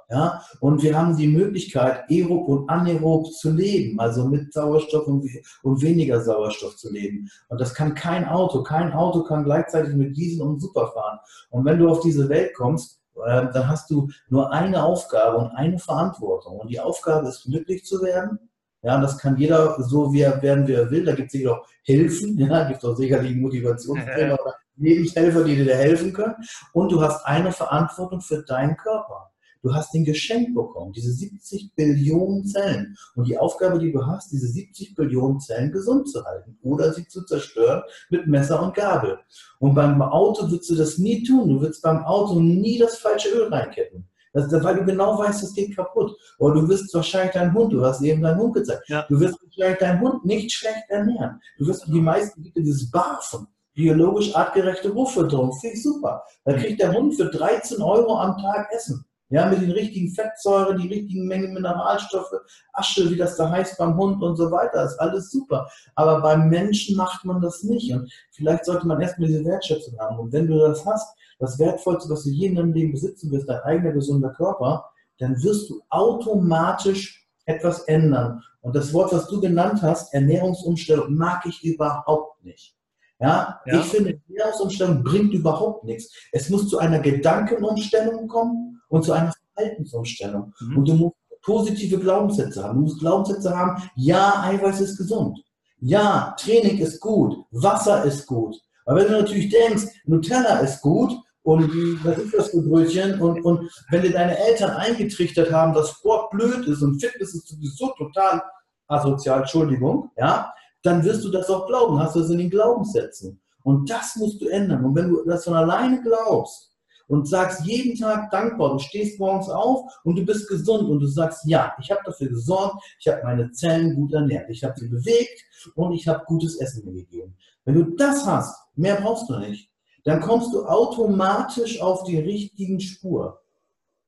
Ja? 0.10 0.42
Und 0.60 0.84
wir 0.84 0.98
haben 0.98 1.18
die 1.18 1.28
Möglichkeit, 1.28 2.06
aerob 2.10 2.48
und 2.48 2.70
anaerob 2.70 3.32
zu 3.34 3.52
leben, 3.52 4.00
also 4.00 4.28
mit 4.28 4.54
Sauerstoff 4.54 5.08
und, 5.08 5.30
und 5.64 5.82
weniger 5.82 6.22
Sauerstoff 6.22 6.78
zu 6.78 6.92
leben. 6.92 7.30
Und 7.50 7.60
das 7.60 7.74
kann 7.74 7.94
kein 7.94 8.28
Auto. 8.28 8.64
Kein 8.64 8.94
Auto 8.94 9.24
kann 9.24 9.44
gleichzeitig 9.44 9.96
mit 9.96 10.16
Diesel 10.16 10.46
und 10.46 10.62
Super 10.62 10.88
fahren. 10.94 11.20
Und 11.50 11.66
wenn 11.66 11.80
du 11.80 11.90
auf 11.90 12.00
diese 12.00 12.30
Welt 12.30 12.54
kommst, 12.56 13.02
äh, 13.26 13.48
dann 13.52 13.68
hast 13.68 13.90
du 13.90 14.10
nur 14.30 14.52
eine 14.52 14.84
Aufgabe 14.84 15.38
und 15.38 15.52
eine 15.52 15.80
Verantwortung. 15.80 16.60
Und 16.60 16.70
die 16.70 16.80
Aufgabe 16.80 17.28
ist, 17.28 17.44
glücklich 17.44 17.84
zu 17.84 18.02
werden. 18.02 18.40
Ja, 18.84 18.96
und 18.96 19.02
das 19.02 19.18
kann 19.18 19.38
jeder 19.38 19.82
so 19.82 20.14
wie 20.14 20.22
er 20.22 20.42
werden, 20.42 20.68
wie 20.68 20.74
er 20.74 20.90
will. 20.90 21.04
Da 21.04 21.14
gibt 21.16 21.28
es 21.28 21.34
sicher 21.34 21.54
auch 21.54 21.68
Hilfen, 21.84 22.38
ja, 22.38 22.64
gibt 22.66 22.84
es 22.84 22.90
auch 22.90 22.96
sicherlich 22.96 23.36
Motivationstrainer 23.36 24.34
oder 24.42 24.56
Lebenshelfer, 24.78 25.44
die 25.44 25.56
dir 25.56 25.76
helfen 25.76 26.14
können. 26.14 26.36
Und 26.74 26.92
du 26.92 27.02
hast 27.02 27.26
eine 27.26 27.52
Verantwortung 27.52 28.22
für 28.22 28.44
deinen 28.44 28.78
Körper. 28.78 29.32
Du 29.62 29.74
hast 29.74 29.94
den 29.94 30.06
Geschenk 30.06 30.56
bekommen, 30.56 30.94
diese 30.94 31.12
70 31.12 31.74
Billionen 31.76 32.46
Zellen. 32.46 32.96
Und 33.16 33.28
die 33.28 33.38
Aufgabe, 33.38 33.80
die 33.80 33.92
du 33.92 34.06
hast, 34.06 34.32
diese 34.32 34.48
70 34.48 34.96
Billionen 34.96 35.40
Zellen 35.40 35.72
gesund 35.72 36.10
zu 36.10 36.24
halten 36.24 36.58
oder 36.62 36.94
sie 36.94 37.08
zu 37.08 37.24
zerstören 37.26 37.84
mit 38.10 38.28
Messer 38.28 38.62
und 38.62 38.76
Gabel. 38.76 39.20
Und 39.60 39.74
beim 39.74 40.02
Auto 40.02 40.50
würdest 40.50 40.70
du 40.70 40.76
das 40.76 40.98
nie 40.98 41.24
tun. 41.24 41.50
Du 41.50 41.62
würdest 41.62 41.82
beim 41.82 42.04
Auto 42.04 42.40
nie 42.40 42.78
das 42.78 42.98
falsche 42.98 43.30
Öl 43.30 43.48
reinketten. 43.48 44.08
Das, 44.34 44.52
weil 44.64 44.76
du 44.76 44.86
genau 44.86 45.18
weißt, 45.18 45.42
das 45.42 45.54
geht 45.54 45.76
kaputt. 45.76 46.16
Oder 46.38 46.62
du 46.62 46.70
wirst 46.70 46.94
wahrscheinlich 46.94 47.34
deinen 47.34 47.54
Hund, 47.54 47.74
du 47.74 47.84
hast 47.84 48.02
eben 48.02 48.22
deinen 48.22 48.40
Hund 48.40 48.54
gezeigt, 48.54 48.84
ja. 48.88 49.06
du 49.10 49.20
wirst 49.20 49.38
wahrscheinlich 49.42 49.80
deinen 49.80 50.02
Hund 50.02 50.26
nicht 50.26 50.52
schlecht 50.52 50.84
ernähren. 50.90 51.40
Du 51.58 51.66
wirst 51.66 51.88
die 51.88 52.02
meisten 52.02 52.44
gibt 52.44 52.58
dieses 52.58 52.92
Barfen 52.92 53.48
biologisch 53.78 54.36
artgerechte 54.36 54.90
Ruffütterung. 54.90 55.54
Finde 55.54 55.76
ich 55.76 55.84
super. 55.84 56.24
Da 56.44 56.54
kriegt 56.54 56.82
der 56.82 56.94
Hund 56.94 57.16
für 57.16 57.26
13 57.26 57.82
Euro 57.82 58.18
am 58.18 58.36
Tag 58.38 58.70
Essen. 58.74 59.06
Ja, 59.30 59.46
mit 59.50 59.62
den 59.62 59.72
richtigen 59.72 60.14
Fettsäuren, 60.14 60.78
die 60.78 60.88
richtigen 60.88 61.28
Mengen 61.28 61.54
Mineralstoffe, 61.54 62.32
Asche, 62.72 63.10
wie 63.10 63.18
das 63.18 63.36
da 63.36 63.50
heißt 63.50 63.78
beim 63.78 63.98
Hund 63.98 64.24
und 64.24 64.38
so 64.38 64.50
weiter, 64.52 64.86
ist 64.86 64.98
alles 65.00 65.32
super. 65.32 65.68
Aber 65.96 66.22
beim 66.22 66.48
Menschen 66.48 66.96
macht 66.96 67.26
man 67.26 67.42
das 67.42 67.64
nicht. 67.64 67.92
Und 67.92 68.10
vielleicht 68.32 68.64
sollte 68.64 68.88
man 68.88 69.02
erstmal 69.02 69.28
diese 69.28 69.44
Wertschätzung 69.44 70.00
haben. 70.00 70.20
Und 70.20 70.32
wenn 70.32 70.48
du 70.48 70.58
das 70.58 70.86
hast, 70.86 71.14
das 71.40 71.60
Wertvollste, 71.60 72.10
was 72.10 72.24
du 72.24 72.30
je 72.30 72.48
in 72.48 72.56
deinem 72.56 72.72
Leben 72.72 72.94
besitzen 72.94 73.30
wirst, 73.32 73.50
dein 73.50 73.60
eigener 73.62 73.92
gesunder 73.92 74.30
Körper, 74.30 74.86
dann 75.20 75.42
wirst 75.44 75.70
du 75.70 75.82
automatisch 75.90 77.28
etwas 77.46 77.82
ändern. 77.82 78.42
Und 78.62 78.76
das 78.76 78.94
Wort, 78.94 79.12
was 79.12 79.28
du 79.28 79.42
genannt 79.42 79.82
hast, 79.82 80.14
Ernährungsumstellung, 80.14 81.14
mag 81.14 81.46
ich 81.46 81.64
überhaupt 81.64 82.44
nicht. 82.46 82.77
Ja, 83.20 83.60
ja. 83.66 83.80
ich 83.80 83.86
finde, 83.86 84.20
Ernährungsumstellung 84.30 85.04
bringt 85.04 85.34
überhaupt 85.34 85.84
nichts. 85.86 86.14
Es 86.32 86.50
muss 86.50 86.70
zu 86.70 86.78
einer 86.78 87.00
Gedankenumstellung 87.00 88.28
kommen 88.28 88.80
und 88.90 89.04
zu 89.04 89.14
einer 89.14 89.34
Verhaltensumstellung. 89.56 90.54
Mhm. 90.60 90.78
Und 90.78 90.88
du 90.88 90.94
musst 90.94 91.16
positive 91.42 91.98
Glaubenssätze 91.98 92.64
haben. 92.64 92.76
Du 92.76 92.82
musst 92.84 93.00
Glaubenssätze 93.00 93.56
haben, 93.56 93.82
ja, 93.96 94.44
Eiweiß 94.44 94.82
ist 94.82 94.98
gesund. 94.98 95.40
Ja, 95.80 96.36
Training 96.40 96.78
ist 96.80 97.00
gut. 97.00 97.36
Wasser 97.52 98.04
ist 98.04 98.26
gut. 98.28 98.56
Aber 98.86 99.00
wenn 99.00 99.12
du 99.12 99.22
natürlich 99.22 99.50
denkst, 99.50 99.86
Nutella 100.06 100.60
ist 100.60 100.82
gut 100.82 101.14
und 101.44 101.72
was 102.04 102.18
ist 102.18 102.34
das 102.34 102.50
für 102.50 102.62
Brötchen 102.62 103.20
und, 103.22 103.42
und 103.44 103.70
wenn 103.90 104.02
dir 104.02 104.12
deine 104.12 104.38
Eltern 104.38 104.72
eingetrichtert 104.72 105.52
haben, 105.52 105.74
dass 105.74 105.92
Sport 105.92 106.32
blöd 106.32 106.68
ist 106.68 106.82
und 106.82 107.00
Fitness 107.00 107.34
ist 107.34 107.48
sowieso 107.48 107.94
total 107.98 108.42
asozial, 108.88 109.42
Entschuldigung, 109.42 110.10
ja, 110.18 110.54
dann 110.88 111.04
wirst 111.04 111.24
du 111.24 111.30
das 111.30 111.50
auch 111.50 111.68
glauben, 111.68 112.00
hast 112.00 112.16
du 112.16 112.22
das 112.22 112.30
in 112.30 112.38
den 112.38 112.50
Glaubenssätzen. 112.50 113.40
Und 113.64 113.90
das 113.90 114.16
musst 114.16 114.42
du 114.42 114.48
ändern. 114.48 114.86
Und 114.86 114.96
wenn 114.96 115.10
du 115.10 115.24
das 115.26 115.44
von 115.44 115.54
alleine 115.54 116.02
glaubst 116.02 116.74
und 117.08 117.28
sagst 117.28 117.66
jeden 117.66 117.98
Tag 117.98 118.32
dankbar, 118.32 118.72
du 118.72 118.80
stehst 118.80 119.20
morgens 119.20 119.50
auf 119.50 119.82
und 120.06 120.16
du 120.16 120.26
bist 120.26 120.48
gesund 120.48 120.90
und 120.90 121.02
du 121.02 121.08
sagst, 121.08 121.42
ja, 121.46 121.74
ich 121.82 121.92
habe 121.92 122.00
dafür 122.06 122.30
gesorgt, 122.30 122.82
ich 123.00 123.08
habe 123.10 123.22
meine 123.24 123.52
Zellen 123.52 123.96
gut 123.96 124.14
ernährt, 124.14 124.50
ich 124.50 124.64
habe 124.64 124.80
sie 124.80 124.88
bewegt 124.88 125.44
und 125.76 125.92
ich 125.92 126.08
habe 126.08 126.24
gutes 126.26 126.56
Essen 126.62 126.86
mir 126.86 126.94
gegeben. 126.94 127.36
Wenn 127.66 127.76
du 127.76 127.96
das 127.98 128.26
hast, 128.26 128.56
mehr 128.76 129.02
brauchst 129.02 129.30
du 129.30 129.38
nicht, 129.38 129.70
dann 130.06 130.22
kommst 130.22 130.54
du 130.54 130.66
automatisch 130.66 131.82
auf 131.82 132.06
die 132.06 132.18
richtigen 132.18 132.80
Spur. 132.80 133.42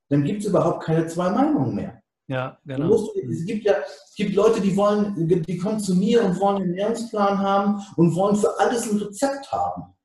Dann 0.08 0.24
gibt 0.24 0.42
es 0.42 0.48
überhaupt 0.48 0.84
keine 0.84 1.06
zwei 1.08 1.30
Meinungen 1.30 1.76
mehr. 1.76 1.99
Ja, 2.30 2.60
genau. 2.64 2.88
Musst, 2.88 3.16
es, 3.18 3.44
gibt 3.44 3.66
ja, 3.66 3.74
es 3.82 4.14
gibt 4.16 4.36
Leute, 4.36 4.62
die 4.62 4.78
wollen, 4.78 5.28
die 5.28 5.58
kommen 5.58 5.80
zu 5.80 5.96
mir 5.96 6.24
und 6.24 6.40
wollen 6.40 6.58
einen 6.58 6.76
Ernährungsplan 6.76 7.40
haben 7.40 7.82
und 7.98 8.16
wollen 8.16 8.36
für 8.36 8.58
alles 8.60 8.90
ein 8.90 9.00
Rezept 9.00 9.52
haben. 9.52 9.96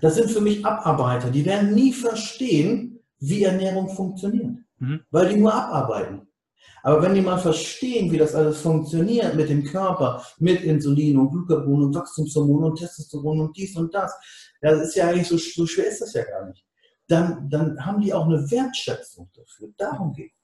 Das 0.00 0.14
sind 0.14 0.30
für 0.30 0.40
mich 0.40 0.64
Abarbeiter, 0.64 1.30
die 1.30 1.44
werden 1.44 1.74
nie 1.74 1.92
verstehen, 1.92 2.98
wie 3.18 3.44
Ernährung 3.44 3.90
funktioniert, 3.90 4.56
mhm. 4.78 5.00
weil 5.10 5.28
die 5.28 5.36
nur 5.36 5.52
abarbeiten. 5.52 6.26
Aber 6.82 7.02
wenn 7.02 7.14
die 7.14 7.20
mal 7.20 7.38
verstehen, 7.38 8.10
wie 8.10 8.18
das 8.18 8.34
alles 8.34 8.60
funktioniert 8.60 9.34
mit 9.34 9.50
dem 9.50 9.64
Körper, 9.64 10.24
mit 10.38 10.62
Insulin 10.62 11.18
und 11.18 11.30
Glucagon 11.30 11.84
und 11.84 11.94
Wachstumshormon 11.94 12.64
und 12.64 12.78
Testosteron 12.78 13.40
und 13.40 13.56
dies 13.56 13.76
und 13.76 13.92
das, 13.94 14.14
das 14.62 14.80
ist 14.80 14.94
ja 14.94 15.08
eigentlich 15.08 15.28
so, 15.28 15.36
so 15.36 15.66
schwer 15.66 15.88
ist 15.88 16.00
das 16.00 16.14
ja 16.14 16.24
gar 16.24 16.46
nicht. 16.46 16.64
Dann, 17.06 17.50
dann 17.50 17.84
haben 17.84 18.00
die 18.00 18.14
auch 18.14 18.26
eine 18.26 18.50
Wertschätzung 18.50 19.30
dafür. 19.34 19.68
Darum 19.76 20.12
geht 20.12 20.32
es. 20.32 20.35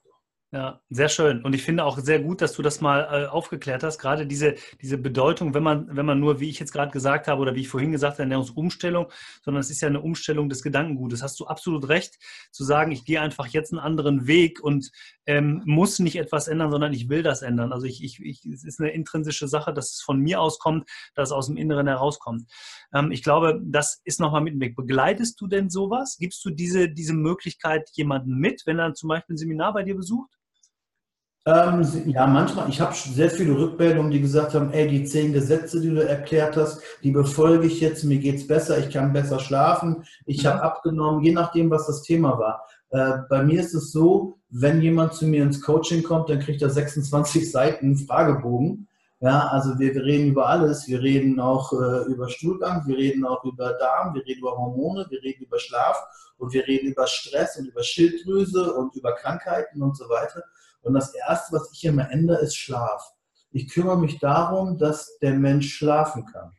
Ja, 0.53 0.79
sehr 0.91 1.09
schön. 1.09 1.43
Und 1.43 1.55
ich 1.55 1.63
finde 1.63 1.83
auch 1.83 1.97
sehr 1.97 2.19
gut, 2.19 2.39
dass 2.39 2.53
du 2.53 2.61
das 2.61 2.79
mal 2.79 2.99
äh, 3.11 3.25
aufgeklärt 3.25 3.81
hast. 3.81 3.97
Gerade 3.97 4.27
diese, 4.27 4.53
diese 4.83 4.99
Bedeutung, 4.99 5.55
wenn 5.55 5.63
man, 5.63 5.97
wenn 5.97 6.05
man 6.05 6.19
nur, 6.19 6.39
wie 6.39 6.47
ich 6.47 6.59
jetzt 6.59 6.71
gerade 6.71 6.91
gesagt 6.91 7.27
habe 7.27 7.41
oder 7.41 7.55
wie 7.55 7.61
ich 7.61 7.69
vorhin 7.69 7.91
gesagt 7.91 8.13
habe, 8.13 8.21
Ernährungsumstellung, 8.21 9.07
sondern 9.41 9.61
es 9.61 9.71
ist 9.71 9.81
ja 9.81 9.87
eine 9.87 10.01
Umstellung 10.01 10.49
des 10.49 10.61
Gedankengutes. 10.61 11.23
Hast 11.23 11.39
du 11.39 11.47
absolut 11.47 11.89
recht, 11.89 12.19
zu 12.51 12.63
sagen, 12.63 12.91
ich 12.91 13.03
gehe 13.03 13.19
einfach 13.19 13.47
jetzt 13.47 13.73
einen 13.73 13.79
anderen 13.79 14.27
Weg 14.27 14.61
und 14.61 14.91
ähm, 15.25 15.63
muss 15.65 15.97
nicht 15.97 16.17
etwas 16.17 16.47
ändern, 16.47 16.69
sondern 16.69 16.93
ich 16.93 17.09
will 17.09 17.23
das 17.23 17.41
ändern. 17.41 17.73
Also 17.73 17.87
ich, 17.87 18.03
ich, 18.03 18.19
ich, 18.19 18.45
es 18.45 18.63
ist 18.63 18.79
eine 18.79 18.91
intrinsische 18.91 19.47
Sache, 19.47 19.73
dass 19.73 19.93
es 19.93 20.01
von 20.01 20.19
mir 20.19 20.39
auskommt, 20.39 20.87
dass 21.15 21.29
es 21.29 21.33
aus 21.33 21.47
dem 21.47 21.57
Inneren 21.57 21.87
herauskommt. 21.87 22.43
Ähm, 22.93 23.11
ich 23.11 23.23
glaube, 23.23 23.59
das 23.65 24.01
ist 24.03 24.19
nochmal 24.19 24.41
mit 24.41 24.53
dem 24.53 24.61
Weg. 24.61 24.75
Begleitest 24.75 25.41
du 25.41 25.47
denn 25.47 25.71
sowas? 25.71 26.17
Gibst 26.19 26.45
du 26.45 26.51
diese, 26.51 26.89
diese 26.89 27.15
Möglichkeit 27.15 27.89
jemandem 27.93 28.37
mit, 28.37 28.61
wenn 28.67 28.77
er 28.77 28.93
zum 28.93 29.09
Beispiel 29.09 29.33
ein 29.33 29.37
Seminar 29.37 29.73
bei 29.73 29.81
dir 29.81 29.95
besucht? 29.95 30.29
Ähm, 31.45 31.83
ja, 32.05 32.25
manchmal. 32.25 32.69
Ich 32.69 32.79
habe 32.79 32.95
sehr 32.95 33.29
viele 33.29 33.57
Rückmeldungen, 33.57 34.11
die 34.11 34.21
gesagt 34.21 34.53
haben, 34.53 34.71
ey, 34.71 34.87
die 34.87 35.03
zehn 35.03 35.33
Gesetze, 35.33 35.81
die 35.81 35.89
du 35.89 36.07
erklärt 36.07 36.55
hast, 36.55 36.81
die 37.03 37.11
befolge 37.11 37.67
ich 37.67 37.81
jetzt, 37.81 38.05
mir 38.05 38.17
geht's 38.17 38.47
besser, 38.47 38.79
ich 38.79 38.89
kann 38.89 39.11
besser 39.11 39.39
schlafen, 39.39 40.05
ich 40.25 40.45
habe 40.45 40.61
abgenommen, 40.61 41.21
je 41.21 41.33
nachdem, 41.33 41.69
was 41.69 41.85
das 41.85 42.01
Thema 42.01 42.39
war. 42.39 42.65
Äh, 42.91 43.23
bei 43.29 43.43
mir 43.43 43.59
ist 43.59 43.73
es 43.73 43.91
so, 43.91 44.39
wenn 44.51 44.81
jemand 44.81 45.15
zu 45.15 45.25
mir 45.25 45.43
ins 45.43 45.61
Coaching 45.61 46.01
kommt, 46.03 46.29
dann 46.29 46.39
kriegt 46.39 46.61
er 46.61 46.69
26 46.69 47.51
Seiten 47.51 47.97
Fragebogen. 47.97 48.87
Ja, 49.19 49.47
also 49.47 49.77
wir, 49.79 49.93
wir 49.95 50.03
reden 50.03 50.29
über 50.29 50.47
alles. 50.47 50.87
Wir 50.87 51.01
reden 51.01 51.39
auch 51.41 51.73
äh, 51.73 52.11
über 52.11 52.29
Stuhlgang, 52.29 52.85
wir 52.87 52.97
reden 52.97 53.25
auch 53.25 53.43
über 53.43 53.73
Darm, 53.73 54.13
wir 54.13 54.25
reden 54.25 54.39
über 54.39 54.57
Hormone, 54.57 55.07
wir 55.09 55.21
reden 55.23 55.43
über 55.43 55.59
Schlaf 55.59 56.01
und 56.37 56.53
wir 56.53 56.65
reden 56.67 56.87
über 56.87 57.07
Stress 57.07 57.57
und 57.57 57.67
über 57.67 57.83
Schilddrüse 57.83 58.73
und 58.73 58.95
über 58.95 59.13
Krankheiten 59.13 59.81
und 59.81 59.97
so 59.97 60.07
weiter. 60.07 60.43
Und 60.83 60.93
das 60.93 61.13
Erste, 61.13 61.55
was 61.55 61.71
ich 61.73 61.83
immer 61.85 62.09
ändere, 62.11 62.39
ist 62.39 62.55
Schlaf. 62.55 63.01
Ich 63.51 63.69
kümmere 63.69 63.97
mich 63.97 64.19
darum, 64.19 64.77
dass 64.77 65.17
der 65.19 65.33
Mensch 65.33 65.73
schlafen 65.73 66.25
kann. 66.25 66.51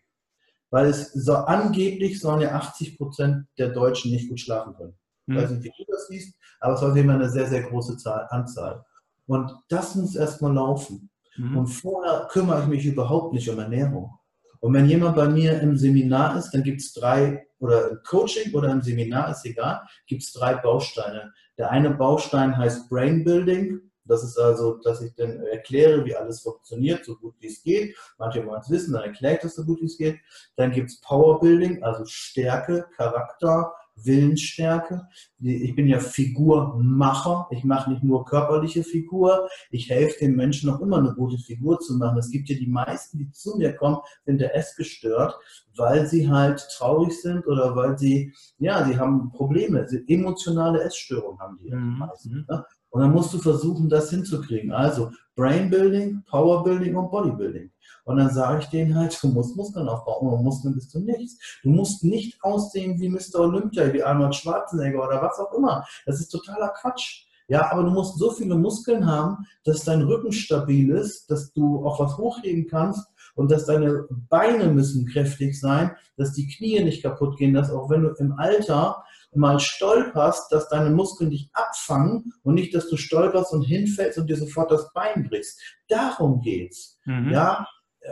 Weil 0.71 0.87
es 0.87 1.13
so 1.13 1.35
angeblich 1.35 2.21
sollen 2.21 2.41
ja 2.41 2.53
80 2.53 2.99
Prozent 2.99 3.47
der 3.59 3.69
Deutschen 3.69 4.11
nicht 4.11 4.29
gut 4.29 4.41
schlafen 4.41 4.75
können. 4.75 4.99
Ich 5.27 5.37
weiß 5.37 5.51
nicht, 5.51 5.65
wie 5.65 5.73
du 5.85 5.91
das 5.91 6.07
siehst, 6.09 6.37
aber 6.61 6.75
es 6.75 6.83
war 6.83 6.95
immer 6.97 7.15
eine 7.15 7.31
sehr, 7.31 7.47
sehr 7.47 7.63
große 7.63 7.97
Zahl, 7.97 8.27
Anzahl. 8.31 8.85
Und 9.27 9.51
das 9.69 9.95
muss 9.95 10.17
erstmal 10.17 10.53
laufen. 10.53 11.11
Mhm. 11.37 11.57
Und 11.57 11.67
vorher 11.69 12.29
kümmere 12.31 12.63
ich 12.63 12.69
mich 12.69 12.87
überhaupt 12.87 13.33
nicht 13.33 13.49
um 13.49 13.59
Ernährung. 13.59 14.19
Und 14.61 14.73
wenn 14.73 14.89
jemand 14.89 15.17
bei 15.17 15.29
mir 15.29 15.61
im 15.61 15.77
Seminar 15.77 16.37
ist, 16.39 16.51
dann 16.53 16.63
gibt 16.63 16.81
es 16.81 16.93
drei, 16.93 17.47
oder 17.59 17.91
im 17.91 17.99
Coaching 18.05 18.53
oder 18.55 18.71
im 18.71 18.83
Seminar, 18.83 19.31
ist 19.31 19.45
egal, 19.45 19.83
gibt 20.07 20.23
es 20.23 20.33
drei 20.33 20.55
Bausteine. 20.55 21.33
Der 21.59 21.71
eine 21.71 21.91
Baustein 21.91 22.57
heißt 22.57 22.89
Brain 22.89 23.25
Building. 23.25 23.81
Das 24.05 24.23
ist 24.23 24.39
also, 24.39 24.79
dass 24.83 25.01
ich 25.01 25.15
dann 25.15 25.41
erkläre, 25.47 26.05
wie 26.05 26.15
alles 26.15 26.43
funktioniert, 26.43 27.05
so 27.05 27.17
gut 27.17 27.35
wie 27.41 27.47
es 27.47 27.63
geht. 27.63 27.97
Manche 28.19 28.45
wollen 28.47 28.61
es 28.61 28.71
wissen, 28.71 28.93
dann 28.93 29.05
erkläre 29.05 29.35
ich 29.35 29.41
das 29.41 29.55
so 29.55 29.65
gut 29.65 29.81
wie 29.81 29.87
es 29.87 29.97
geht. 29.97 30.19
Dann 30.57 30.73
gibt 30.73 30.91
es 30.91 31.01
Power 31.01 31.41
Building, 31.41 31.83
also 31.83 32.05
Stärke, 32.05 32.87
Charakter, 32.97 33.73
Willensstärke. 33.97 35.07
Ich 35.41 35.75
bin 35.75 35.87
ja 35.87 35.99
Figurmacher. 36.01 37.47
Ich 37.51 37.65
mache 37.65 37.91
nicht 37.91 38.03
nur 38.03 38.25
körperliche 38.25 38.83
Figur. 38.83 39.49
Ich 39.71 39.89
helfe 39.91 40.21
den 40.21 40.37
Menschen 40.37 40.71
auch 40.71 40.81
immer 40.81 40.99
eine 40.99 41.15
gute 41.15 41.39
Figur 41.39 41.79
zu 41.81 41.95
machen. 41.97 42.19
Es 42.19 42.31
gibt 42.31 42.49
ja 42.49 42.57
die 42.57 42.67
meisten, 42.67 43.19
die 43.19 43.31
zu 43.31 43.57
mir 43.57 43.75
kommen, 43.75 43.99
sind 44.25 44.41
der 44.41 44.55
S 44.57 44.75
gestört, 44.77 45.37
weil 45.77 46.07
sie 46.07 46.29
halt 46.29 46.67
traurig 46.77 47.21
sind 47.21 47.47
oder 47.47 47.77
weil 47.77 47.99
sie, 47.99 48.33
ja, 48.59 48.85
sie 48.87 48.99
haben 48.99 49.31
Probleme. 49.31 49.87
Emotionale 50.09 50.83
Essstörungen 50.83 51.39
haben 51.41 51.59
die 51.63 51.71
mhm. 51.71 51.99
meisten. 51.99 52.47
Ne? 52.49 52.65
Und 52.95 53.01
dann 53.01 53.11
musst 53.11 53.35
du 53.35 53.39
versuchen, 53.39 53.89
das 53.89 54.11
hinzukriegen. 54.11 54.71
Also 54.71 55.11
Brain 55.35 55.69
Building, 55.69 56.23
Power 56.31 56.63
Building 56.63 56.95
und 56.95 57.11
Bodybuilding. 57.11 57.73
Und 58.05 58.19
dann 58.19 58.31
sage 58.31 58.61
ich 58.61 58.67
denen 58.67 58.95
halt, 58.95 59.19
du 59.21 59.31
musst 59.31 59.57
Muskeln 59.57 59.89
aufbauen. 59.89 60.29
Ohne 60.29 60.41
Muskeln 60.45 60.75
bist 60.75 60.95
du 60.95 61.01
nichts. 61.01 61.37
Du 61.65 61.71
musst 61.71 62.05
nicht 62.05 62.41
aussehen 62.45 63.01
wie 63.01 63.09
Mr. 63.09 63.41
Olympia, 63.41 63.93
wie 63.93 64.05
Arnold 64.05 64.37
Schwarzenegger 64.37 65.05
oder 65.05 65.21
was 65.21 65.41
auch 65.41 65.53
immer. 65.55 65.85
Das 66.07 66.21
ist 66.21 66.29
totaler 66.29 66.69
Quatsch. 66.69 67.27
Ja, 67.49 67.73
aber 67.73 67.83
du 67.83 67.91
musst 67.91 68.17
so 68.17 68.31
viele 68.31 68.55
Muskeln 68.55 69.05
haben, 69.05 69.39
dass 69.65 69.83
dein 69.83 70.03
Rücken 70.03 70.31
stabil 70.31 70.91
ist, 70.91 71.29
dass 71.29 71.53
du 71.53 71.85
auch 71.85 71.99
was 71.99 72.17
hochheben 72.17 72.69
kannst 72.69 73.05
und 73.35 73.51
dass 73.51 73.67
deine 73.67 74.07
Beine 74.29 74.69
müssen 74.69 75.05
kräftig 75.07 75.59
sein, 75.59 75.91
dass 76.17 76.33
die 76.33 76.47
Knie 76.47 76.85
nicht 76.85 77.03
kaputt 77.03 77.39
gehen, 77.39 77.55
dass 77.55 77.73
auch 77.73 77.91
wenn 77.91 78.03
du 78.03 78.11
im 78.21 78.39
Alter 78.39 79.03
mal 79.37 79.59
stolperst, 79.61 80.51
dass 80.53 80.69
deine 80.69 80.91
Muskeln 80.91 81.31
dich 81.31 81.51
abfangen 81.53 82.33
und 82.43 82.55
nicht, 82.55 82.75
dass 82.75 82.89
du 82.89 82.97
stolperst 82.97 83.53
und 83.53 83.63
hinfällst 83.63 84.19
und 84.19 84.29
dir 84.29 84.37
sofort 84.37 84.71
das 84.71 84.93
Bein 84.93 85.29
brichst. 85.29 85.61
Darum 85.89 86.41
geht's. 86.41 86.99
Mhm. 87.05 87.31
Ja, 87.31 87.67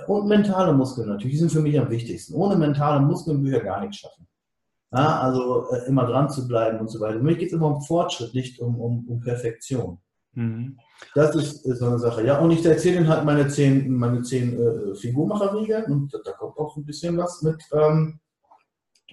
und 0.06 0.26
mentale 0.26 0.72
Muskeln 0.72 1.08
natürlich, 1.08 1.34
die 1.34 1.38
sind 1.38 1.52
für 1.52 1.60
mich 1.60 1.78
am 1.78 1.90
wichtigsten. 1.90 2.34
Ohne 2.34 2.56
mentale 2.56 3.00
Muskeln 3.00 3.42
würde 3.42 3.56
ich 3.56 3.62
ja 3.62 3.64
gar 3.64 3.80
nichts 3.80 3.98
schaffen. 3.98 4.26
Ja, 4.92 5.20
also 5.20 5.70
äh, 5.70 5.86
immer 5.86 6.06
dran 6.06 6.28
zu 6.28 6.46
bleiben 6.46 6.78
und 6.80 6.88
so 6.88 7.00
weiter. 7.00 7.18
Für 7.18 7.24
mich 7.24 7.38
geht 7.38 7.48
es 7.48 7.54
immer 7.54 7.74
um 7.74 7.82
Fortschritt, 7.82 8.34
nicht 8.34 8.60
um, 8.60 8.78
um, 8.78 9.06
um 9.08 9.20
Perfektion. 9.20 9.98
Mhm. 10.34 10.78
Das 11.14 11.34
ist, 11.34 11.64
ist, 11.66 11.78
so 11.78 11.86
eine 11.86 11.98
Sache. 11.98 12.24
Ja, 12.26 12.38
und 12.38 12.50
ich 12.50 12.64
erzähle 12.64 12.98
Ihnen 12.98 13.08
halt 13.08 13.24
meine 13.24 13.48
zehn, 13.48 13.92
meine 13.92 14.22
zehn 14.22 14.58
äh, 14.58 14.94
Figurmacherregeln 14.94 15.84
und 15.92 16.12
da, 16.12 16.18
da, 16.24 16.32
kommt 16.32 16.56
auch 16.58 16.76
ein 16.76 16.84
bisschen 16.84 17.16
was 17.16 17.42
mit, 17.42 17.62
ähm, 17.72 18.20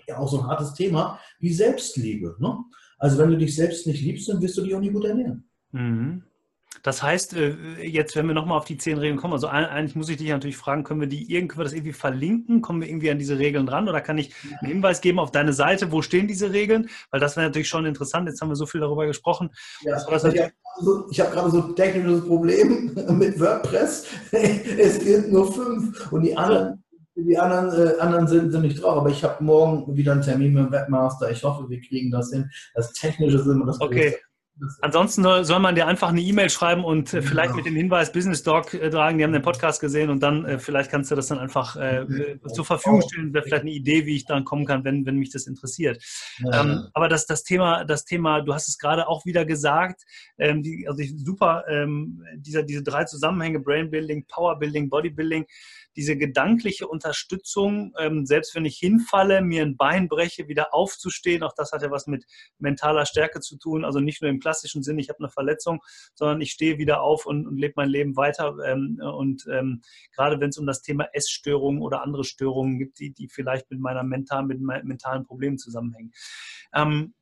ja, 0.10 0.18
auch 0.18 0.30
so 0.30 0.42
ein 0.42 0.48
hartes 0.48 0.74
Thema 0.74 1.20
wie 1.40 1.54
Selbstliebe. 1.54 2.36
Ne? 2.40 2.58
Also, 2.98 3.18
wenn 3.18 3.32
du 3.32 3.38
dich 3.38 3.56
selbst 3.56 3.88
nicht 3.88 4.02
liebst, 4.02 4.28
dann 4.30 4.42
wirst 4.42 4.58
du 4.58 4.62
dich 4.62 4.76
auch 4.76 4.80
nie 4.80 4.92
gut 4.92 5.06
ernähren. 5.06 5.50
Mhm. 5.72 6.24
Das 6.84 7.04
heißt, 7.04 7.34
äh, 7.34 7.84
jetzt, 7.84 8.16
wenn 8.16 8.28
wir 8.28 8.34
nochmal 8.34 8.58
auf 8.58 8.66
die 8.66 8.78
zehn 8.78 8.98
Regeln 8.98 9.18
kommen, 9.18 9.34
also 9.34 9.48
eigentlich 9.48 9.96
muss 9.96 10.08
ich 10.08 10.18
dich 10.18 10.30
natürlich 10.30 10.56
fragen, 10.56 10.84
können 10.84 11.02
wir 11.02 11.08
die 11.08 11.28
wir 11.30 11.64
das 11.64 11.74
irgendwie 11.74 11.94
verlinken? 11.94 12.62
Kommen 12.62 12.82
wir 12.82 12.88
irgendwie 12.88 13.12
an 13.12 13.20
diese 13.20 13.38
Regeln 13.38 13.66
dran? 13.66 13.90
Oder 13.90 14.02
kann 14.02 14.18
ich 14.18 14.34
einen 14.62 14.72
Hinweis 14.72 15.02
geben 15.02 15.20
auf 15.20 15.32
deine 15.32 15.52
Seite, 15.52 15.92
wo 15.92 16.02
stehen 16.02 16.28
diese 16.28 16.54
Regeln? 16.54 16.90
Weil 17.12 17.20
das 17.20 17.36
wäre 17.36 17.48
natürlich 17.48 17.68
schon 17.68 17.86
interessant. 17.86 18.30
Jetzt 18.30 18.42
haben 18.42 18.50
wir 18.50 18.56
so 18.56 18.66
viel 18.66 18.82
darüber 18.82 19.06
gesprochen. 19.08 19.50
Ja, 19.82 19.98
ich 19.98 21.20
habe 21.20 21.32
gerade 21.32 21.52
so 21.52 21.64
ein 21.64 21.76
technisches 21.76 22.26
Problem 22.26 22.94
mit 23.18 23.40
WordPress. 23.40 24.08
es 24.32 25.00
gilt 25.00 25.32
nur 25.32 25.52
fünf 25.52 26.12
und 26.12 26.22
die 26.22 26.38
anderen 26.38 26.84
die 27.26 27.38
anderen, 27.38 27.88
äh, 27.88 28.00
anderen 28.00 28.28
sind, 28.28 28.52
sind 28.52 28.62
nicht 28.62 28.82
drauf, 28.82 28.98
aber 28.98 29.10
ich 29.10 29.24
habe 29.24 29.44
morgen 29.44 29.96
wieder 29.96 30.14
einen 30.14 30.22
Termin 30.22 30.54
mit 30.54 30.66
dem 30.66 30.72
Webmaster. 30.72 31.32
Ich 31.32 31.44
hoffe, 31.44 31.70
wir 31.70 31.82
kriegen 31.82 32.12
das 32.12 32.32
hin. 32.32 32.50
Das 32.74 32.94
Technische 32.94 33.38
ist 33.38 33.48
immer 33.48 33.66
das 33.66 33.80
Okay, 33.82 34.12
Größte. 34.12 34.20
Ansonsten 34.82 35.24
soll 35.44 35.60
man 35.60 35.76
dir 35.76 35.88
einfach 35.88 36.10
eine 36.10 36.22
E-Mail 36.22 36.50
schreiben 36.50 36.84
und 36.84 37.14
äh, 37.14 37.22
vielleicht 37.22 37.56
mit 37.56 37.66
dem 37.66 37.76
Hinweis 37.76 38.12
Business 38.12 38.44
Doc 38.44 38.74
äh, 38.74 38.90
tragen, 38.90 39.18
die 39.18 39.24
haben 39.24 39.34
den 39.34 39.42
Podcast 39.42 39.80
gesehen 39.80 40.10
und 40.10 40.22
dann 40.22 40.46
äh, 40.46 40.60
vielleicht 40.60 40.92
kannst 40.92 41.12
du 41.12 41.16
das 41.16 41.28
dann 41.28 41.40
einfach 41.40 41.76
äh, 41.76 42.06
zur 42.54 42.66
Verfügung 42.66 43.02
stellen. 43.02 43.34
Wäre 43.34 43.46
vielleicht 43.46 43.64
eine 43.64 43.72
Idee, 43.72 44.06
wie 44.06 44.16
ich 44.16 44.26
dann 44.26 44.44
kommen 44.44 44.66
kann, 44.66 44.84
wenn, 44.84 45.06
wenn 45.06 45.16
mich 45.16 45.32
das 45.32 45.48
interessiert. 45.48 46.04
Ja. 46.40 46.62
Ähm, 46.62 46.88
aber 46.94 47.08
das, 47.08 47.26
das, 47.26 47.44
Thema, 47.44 47.86
das 47.86 48.06
Thema, 48.06 48.42
du 48.42 48.54
hast 48.54 48.68
es 48.68 48.78
gerade 48.78 49.08
auch 49.08 49.26
wieder 49.26 49.46
gesagt, 49.46 50.04
ähm, 50.38 50.62
die, 50.62 50.86
also 50.88 51.00
ich, 51.02 51.14
super, 51.18 51.64
ähm, 51.70 52.24
dieser, 52.36 52.64
diese 52.64 52.84
drei 52.84 53.06
Zusammenhänge, 53.06 53.60
Brain 53.60 53.90
Building, 53.90 54.26
Power 54.28 54.60
Building, 54.60 54.90
Body 54.90 55.10
Building, 55.10 55.46
diese 55.96 56.16
gedankliche 56.16 56.88
Unterstützung, 56.88 57.94
ähm, 58.00 58.26
selbst 58.26 58.56
wenn 58.56 58.66
ich 58.66 58.78
hinfalle, 58.78 59.42
mir 59.42 59.64
ein 59.64 59.76
Bein 59.76 60.08
breche, 60.08 60.48
wieder 60.48 60.74
aufzustehen, 60.74 61.44
auch 61.44 61.54
das 61.56 61.72
hat 61.72 61.82
ja 61.82 61.92
was 61.92 62.08
mit 62.08 62.26
mentaler 62.58 63.06
Stärke 63.06 63.42
zu 63.42 63.58
tun, 63.58 63.84
also 63.84 64.00
nicht 64.00 64.22
nur 64.22 64.30
im 64.30 64.40
klassischen 64.50 64.82
Sinn, 64.82 64.98
ich 64.98 65.10
habe 65.10 65.20
eine 65.20 65.30
Verletzung, 65.30 65.82
sondern 66.16 66.42
ich 66.42 66.52
stehe 66.52 66.80
wieder 66.80 67.02
auf 67.02 67.26
und, 67.26 67.48
und 67.48 67.58
lebe 67.58 67.74
mein 67.76 67.90
Leben 67.90 68.16
weiter. 68.16 68.56
Ähm, 68.66 69.00
und 69.00 69.46
ähm, 69.52 69.82
gerade 70.16 70.40
wenn 70.40 70.50
es 70.50 70.58
um 70.58 70.66
das 70.66 70.82
Thema 70.82 71.08
Essstörungen 71.14 71.82
oder 71.82 72.02
andere 72.04 72.24
Störungen 72.24 72.80
gibt, 72.80 73.00
die, 73.00 73.14
die 73.14 73.30
vielleicht 73.30 73.70
mit 73.70 73.80
meiner 73.80 74.04
mentalen, 74.04 74.48
mit 74.48 74.60
meinen 74.60 74.88
mentalen 74.88 75.26
Problemen 75.26 75.60
zusammenhängen. 75.60 76.12
Ähm, 76.74 77.14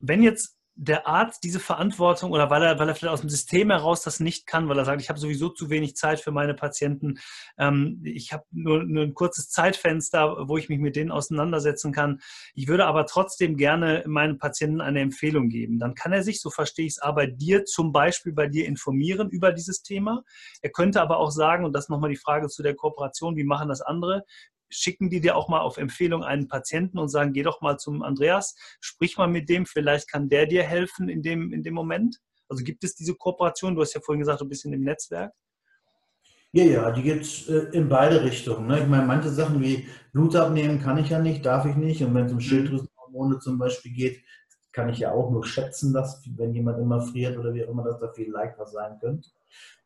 wenn 0.00 0.22
jetzt 0.22 0.56
der 0.78 1.06
Arzt 1.06 1.42
diese 1.42 1.58
Verantwortung 1.58 2.32
oder 2.32 2.50
weil 2.50 2.62
er, 2.62 2.78
weil 2.78 2.88
er 2.88 2.94
vielleicht 2.94 3.14
aus 3.14 3.22
dem 3.22 3.30
System 3.30 3.70
heraus 3.70 4.02
das 4.02 4.20
nicht 4.20 4.46
kann, 4.46 4.68
weil 4.68 4.78
er 4.78 4.84
sagt, 4.84 5.00
ich 5.00 5.08
habe 5.08 5.18
sowieso 5.18 5.48
zu 5.48 5.70
wenig 5.70 5.96
Zeit 5.96 6.20
für 6.20 6.32
meine 6.32 6.52
Patienten, 6.52 7.18
ähm, 7.58 8.02
ich 8.04 8.32
habe 8.34 8.44
nur, 8.50 8.84
nur, 8.84 9.04
ein 9.04 9.14
kurzes 9.14 9.48
Zeitfenster, 9.48 10.48
wo 10.48 10.58
ich 10.58 10.68
mich 10.68 10.78
mit 10.78 10.94
denen 10.94 11.10
auseinandersetzen 11.10 11.92
kann. 11.92 12.20
Ich 12.54 12.68
würde 12.68 12.84
aber 12.84 13.06
trotzdem 13.06 13.56
gerne 13.56 14.04
meinen 14.06 14.38
Patienten 14.38 14.82
eine 14.82 15.00
Empfehlung 15.00 15.48
geben. 15.48 15.78
Dann 15.78 15.94
kann 15.94 16.12
er 16.12 16.22
sich, 16.22 16.42
so 16.42 16.50
verstehe 16.50 16.86
ich 16.86 16.92
es, 16.92 16.98
aber 16.98 17.26
dir 17.26 17.64
zum 17.64 17.92
Beispiel 17.92 18.32
bei 18.32 18.46
dir 18.46 18.66
informieren 18.66 19.30
über 19.30 19.52
dieses 19.52 19.82
Thema. 19.82 20.24
Er 20.60 20.70
könnte 20.70 21.00
aber 21.00 21.18
auch 21.18 21.30
sagen, 21.30 21.64
und 21.64 21.72
das 21.72 21.88
nochmal 21.88 22.10
die 22.10 22.16
Frage 22.16 22.48
zu 22.48 22.62
der 22.62 22.74
Kooperation, 22.74 23.36
wie 23.36 23.44
machen 23.44 23.68
das 23.68 23.80
andere? 23.80 24.24
Schicken 24.68 25.10
die 25.10 25.20
dir 25.20 25.36
auch 25.36 25.48
mal 25.48 25.60
auf 25.60 25.76
Empfehlung 25.76 26.22
einen 26.22 26.48
Patienten 26.48 26.98
und 26.98 27.08
sagen, 27.08 27.32
geh 27.32 27.42
doch 27.42 27.60
mal 27.60 27.78
zum 27.78 28.02
Andreas, 28.02 28.54
sprich 28.80 29.16
mal 29.16 29.28
mit 29.28 29.48
dem, 29.48 29.66
vielleicht 29.66 30.10
kann 30.10 30.28
der 30.28 30.46
dir 30.46 30.62
helfen 30.62 31.08
in 31.08 31.22
dem, 31.22 31.52
in 31.52 31.62
dem 31.62 31.74
Moment. 31.74 32.18
Also 32.48 32.64
gibt 32.64 32.84
es 32.84 32.94
diese 32.94 33.14
Kooperation? 33.14 33.74
Du 33.74 33.82
hast 33.82 33.94
ja 33.94 34.00
vorhin 34.00 34.20
gesagt, 34.20 34.40
du 34.40 34.48
bist 34.48 34.64
in 34.64 34.72
dem 34.72 34.82
Netzwerk. 34.82 35.32
Ja, 36.52 36.64
ja, 36.64 36.90
die 36.90 37.02
geht 37.02 37.22
es 37.22 37.48
äh, 37.48 37.68
in 37.72 37.88
beide 37.88 38.22
Richtungen. 38.24 38.66
Ne? 38.66 38.80
Ich 38.80 38.86
meine, 38.86 39.04
manche 39.04 39.28
Sachen 39.28 39.60
wie 39.60 39.86
Blut 40.12 40.34
abnehmen 40.36 40.80
kann 40.80 40.96
ich 40.96 41.10
ja 41.10 41.18
nicht, 41.18 41.44
darf 41.44 41.66
ich 41.66 41.76
nicht. 41.76 42.02
Und 42.02 42.14
wenn 42.14 42.26
es 42.26 42.32
um 42.32 42.38
mhm. 42.38 42.42
Schilddrüsenhormone 42.42 43.40
zum 43.40 43.58
Beispiel 43.58 43.92
geht, 43.92 44.22
kann 44.72 44.88
ich 44.88 44.98
ja 44.98 45.12
auch 45.12 45.30
nur 45.30 45.44
schätzen, 45.44 45.92
dass, 45.92 46.22
wenn 46.36 46.54
jemand 46.54 46.78
immer 46.78 47.00
friert 47.00 47.36
oder 47.36 47.52
wie 47.52 47.64
auch 47.64 47.70
immer, 47.70 47.82
dass 47.82 47.98
da 47.98 48.12
vielleicht 48.12 48.58
was 48.58 48.72
sein 48.72 48.98
könnte. 49.00 49.28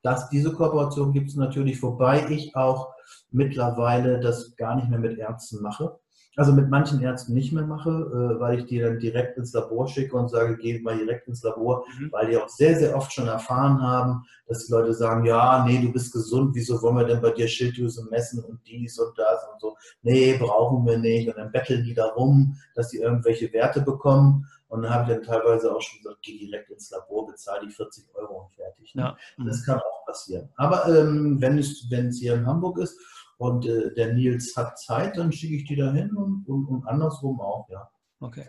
Das, 0.03 0.31
diese 0.31 0.53
Kooperation 0.53 1.13
gibt 1.13 1.29
es 1.29 1.37
natürlich, 1.37 1.83
wobei 1.83 2.29
ich 2.31 2.57
auch 2.57 2.93
mittlerweile 3.31 4.21
das 4.21 4.57
gar 4.57 4.77
nicht 4.77 4.89
mehr 4.89 4.99
mit 4.99 5.19
Ärzten 5.19 5.63
mache. 5.63 6.00
Also 6.37 6.53
mit 6.53 6.71
manchen 6.71 7.03
Ärzten 7.03 7.35
nicht 7.35 7.53
mehr 7.53 7.67
mache, 7.67 7.91
äh, 7.91 8.41
weil 8.41 8.61
ich 8.61 8.67
die 8.67 8.79
dann 8.79 9.01
direkt 9.01 9.37
ins 9.37 9.53
Labor 9.53 9.89
schicke 9.89 10.17
und 10.17 10.29
sage, 10.29 10.57
geh 10.57 10.79
mal 10.79 10.97
direkt 10.97 11.27
ins 11.27 11.43
Labor, 11.43 11.85
mhm. 11.99 12.13
weil 12.13 12.31
die 12.31 12.37
auch 12.37 12.49
sehr, 12.49 12.79
sehr 12.79 12.97
oft 12.97 13.13
schon 13.13 13.27
erfahren 13.27 13.83
haben, 13.83 14.25
dass 14.47 14.67
die 14.67 14.73
Leute 14.73 14.95
sagen, 14.95 15.25
ja, 15.25 15.65
nee, 15.67 15.81
du 15.81 15.93
bist 15.93 16.13
gesund, 16.13 16.55
wieso 16.55 16.81
wollen 16.83 16.99
wir 16.99 17.05
denn 17.05 17.21
bei 17.21 17.31
dir 17.31 17.49
Schilddrüse 17.49 18.07
messen 18.11 18.45
und 18.45 18.61
dies 18.65 18.99
und 18.99 19.19
das 19.19 19.45
und 19.53 19.61
so. 19.61 19.77
Nee, 20.03 20.39
brauchen 20.39 20.87
wir 20.87 20.99
nicht. 20.99 21.29
Und 21.29 21.37
dann 21.37 21.51
betteln 21.51 21.83
die 21.83 21.95
darum, 21.95 22.57
dass 22.75 22.89
die 22.91 22.99
irgendwelche 22.99 23.53
Werte 23.53 23.81
bekommen. 23.81 24.47
Und 24.69 24.83
dann 24.83 24.95
habe 24.95 25.11
ich 25.11 25.19
dann 25.19 25.27
teilweise 25.27 25.75
auch 25.75 25.83
schon 25.83 25.99
gesagt, 25.99 26.19
geh 26.23 26.39
direkt 26.39 26.71
ins 26.71 26.91
Labor, 26.91 27.27
bezahle 27.27 27.67
die 27.67 27.73
40 27.73 28.05
Euro 28.15 28.43
und 28.43 28.55
fertig. 28.55 28.95
Ne? 28.95 29.03
Ja. 29.03 29.45
Das 29.45 29.67
kann 29.67 29.79
auch 29.79 30.07
passieren. 30.07 30.49
Aber 30.57 30.87
ähm, 30.87 31.41
wenn, 31.41 31.59
es, 31.59 31.91
wenn 31.91 32.07
es 32.07 32.21
hier 32.21 32.35
in 32.35 32.47
Hamburg 32.47 32.79
ist 32.79 32.97
und 33.41 33.65
äh, 33.65 33.95
der 33.95 34.13
Nils 34.13 34.55
hat 34.55 34.79
Zeit, 34.79 35.17
dann 35.17 35.33
schicke 35.33 35.57
ich 35.57 35.65
die 35.65 35.75
da 35.75 35.91
hin 35.93 36.15
und, 36.15 36.47
und, 36.47 36.67
und 36.67 36.87
andersrum 36.87 37.41
auch, 37.41 37.67
ja. 37.71 37.89
Okay. 38.21 38.45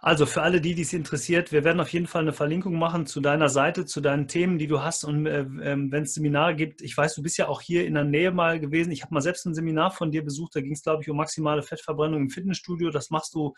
Also 0.00 0.24
für 0.24 0.40
alle, 0.40 0.62
die 0.62 0.74
dies 0.74 0.94
interessiert, 0.94 1.52
wir 1.52 1.62
werden 1.62 1.80
auf 1.80 1.92
jeden 1.92 2.06
Fall 2.06 2.22
eine 2.22 2.32
Verlinkung 2.32 2.78
machen 2.78 3.04
zu 3.04 3.20
deiner 3.20 3.50
Seite, 3.50 3.84
zu 3.84 4.00
deinen 4.00 4.26
Themen, 4.26 4.56
die 4.56 4.66
du 4.66 4.80
hast. 4.80 5.04
Und 5.04 5.26
äh, 5.26 5.40
äh, 5.40 5.76
wenn 5.76 6.04
es 6.04 6.14
Seminare 6.14 6.54
gibt, 6.54 6.80
ich 6.80 6.96
weiß, 6.96 7.16
du 7.16 7.22
bist 7.22 7.36
ja 7.36 7.48
auch 7.48 7.60
hier 7.60 7.84
in 7.84 7.94
der 7.94 8.04
Nähe 8.04 8.30
mal 8.30 8.60
gewesen. 8.60 8.92
Ich 8.92 9.02
habe 9.02 9.12
mal 9.12 9.20
selbst 9.20 9.44
ein 9.44 9.54
Seminar 9.54 9.90
von 9.90 10.10
dir 10.10 10.24
besucht. 10.24 10.54
Da 10.54 10.62
ging 10.62 10.72
es, 10.72 10.82
glaube 10.82 11.02
ich, 11.02 11.10
um 11.10 11.16
maximale 11.16 11.62
Fettverbrennung 11.62 12.22
im 12.22 12.30
Fitnessstudio. 12.30 12.90
Das 12.90 13.10
machst 13.10 13.34
du, 13.34 13.52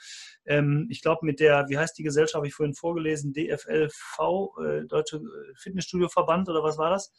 ähm, 0.47 0.89
ich 0.91 1.03
glaube, 1.03 1.27
mit 1.27 1.39
der, 1.39 1.67
wie 1.69 1.79
heißt 1.79 1.97
die 1.97 2.03
Gesellschaft, 2.03 2.35
habe 2.35 2.49
ich 2.49 2.55
vorhin 2.55 2.75
vorgelesen, 2.75 3.35
DFLV, 3.35 4.19
äh, 4.65 4.87
Deutsche 4.89 5.21
Fitnessstudio-Verband 5.59 6.49
oder 6.49 6.65
was 6.65 6.77
war 6.77 6.91
das? 6.91 7.13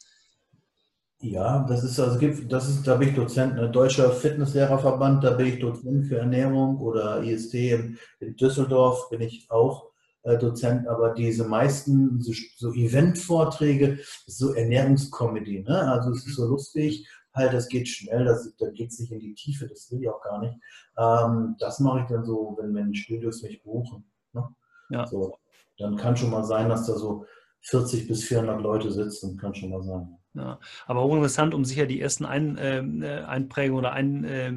Ja, 1.22 1.64
das 1.68 1.84
ist 1.84 2.00
also 2.00 2.18
das 2.48 2.68
ist, 2.68 2.84
da 2.84 2.96
bin 2.96 3.10
ich 3.10 3.14
Dozent, 3.14 3.54
ne? 3.54 3.70
Deutscher 3.70 4.10
Fitnesslehrerverband, 4.10 5.22
da 5.22 5.30
bin 5.30 5.46
ich 5.46 5.60
Dozent 5.60 6.06
für 6.06 6.18
Ernährung 6.18 6.78
oder 6.80 7.22
IST 7.22 7.54
in, 7.54 7.98
in 8.18 8.34
Düsseldorf 8.34 9.08
bin 9.08 9.20
ich 9.20 9.48
auch 9.48 9.92
äh, 10.24 10.36
Dozent, 10.36 10.88
aber 10.88 11.14
diese 11.14 11.44
meisten 11.44 12.20
so, 12.20 12.32
so 12.56 12.72
Event-Vorträge, 12.72 14.00
so 14.26 14.52
Ernährungskomödie, 14.54 15.60
ne? 15.60 15.92
Also 15.92 16.10
es 16.10 16.26
ist 16.26 16.34
so 16.34 16.46
lustig, 16.46 17.06
halt, 17.32 17.54
das 17.54 17.68
geht 17.68 17.86
schnell, 17.86 18.24
das, 18.24 18.52
da 18.58 18.70
geht 18.70 18.90
es 18.90 18.98
nicht 18.98 19.12
in 19.12 19.20
die 19.20 19.34
Tiefe, 19.34 19.68
das 19.68 19.92
will 19.92 20.02
ich 20.02 20.08
auch 20.08 20.22
gar 20.22 20.40
nicht. 20.40 20.54
Ähm, 20.98 21.54
das 21.60 21.78
mache 21.78 22.00
ich 22.00 22.06
dann 22.06 22.24
so, 22.24 22.56
wenn, 22.60 22.74
wenn 22.74 22.94
Studios 22.96 23.42
mich 23.42 23.62
buchen. 23.62 24.04
Ne? 24.32 24.48
Ja. 24.90 25.06
So, 25.06 25.38
dann 25.78 25.96
kann 25.96 26.16
schon 26.16 26.30
mal 26.30 26.42
sein, 26.42 26.68
dass 26.68 26.86
da 26.86 26.94
so 26.94 27.26
40 27.60 28.08
bis 28.08 28.24
400 28.24 28.60
Leute 28.60 28.90
sitzen, 28.90 29.36
kann 29.36 29.54
schon 29.54 29.70
mal 29.70 29.84
sein. 29.84 30.18
Ja, 30.34 30.58
aber 30.86 31.02
hochinteressant, 31.02 31.52
um 31.52 31.64
sicher 31.64 31.86
die 31.86 32.00
ersten 32.00 32.24
Ein, 32.24 32.56
ähm, 32.60 33.02
äh, 33.02 33.20
Einprägungen 33.20 33.78
oder 33.78 33.92
ein, 33.92 34.24
äh, 34.24 34.52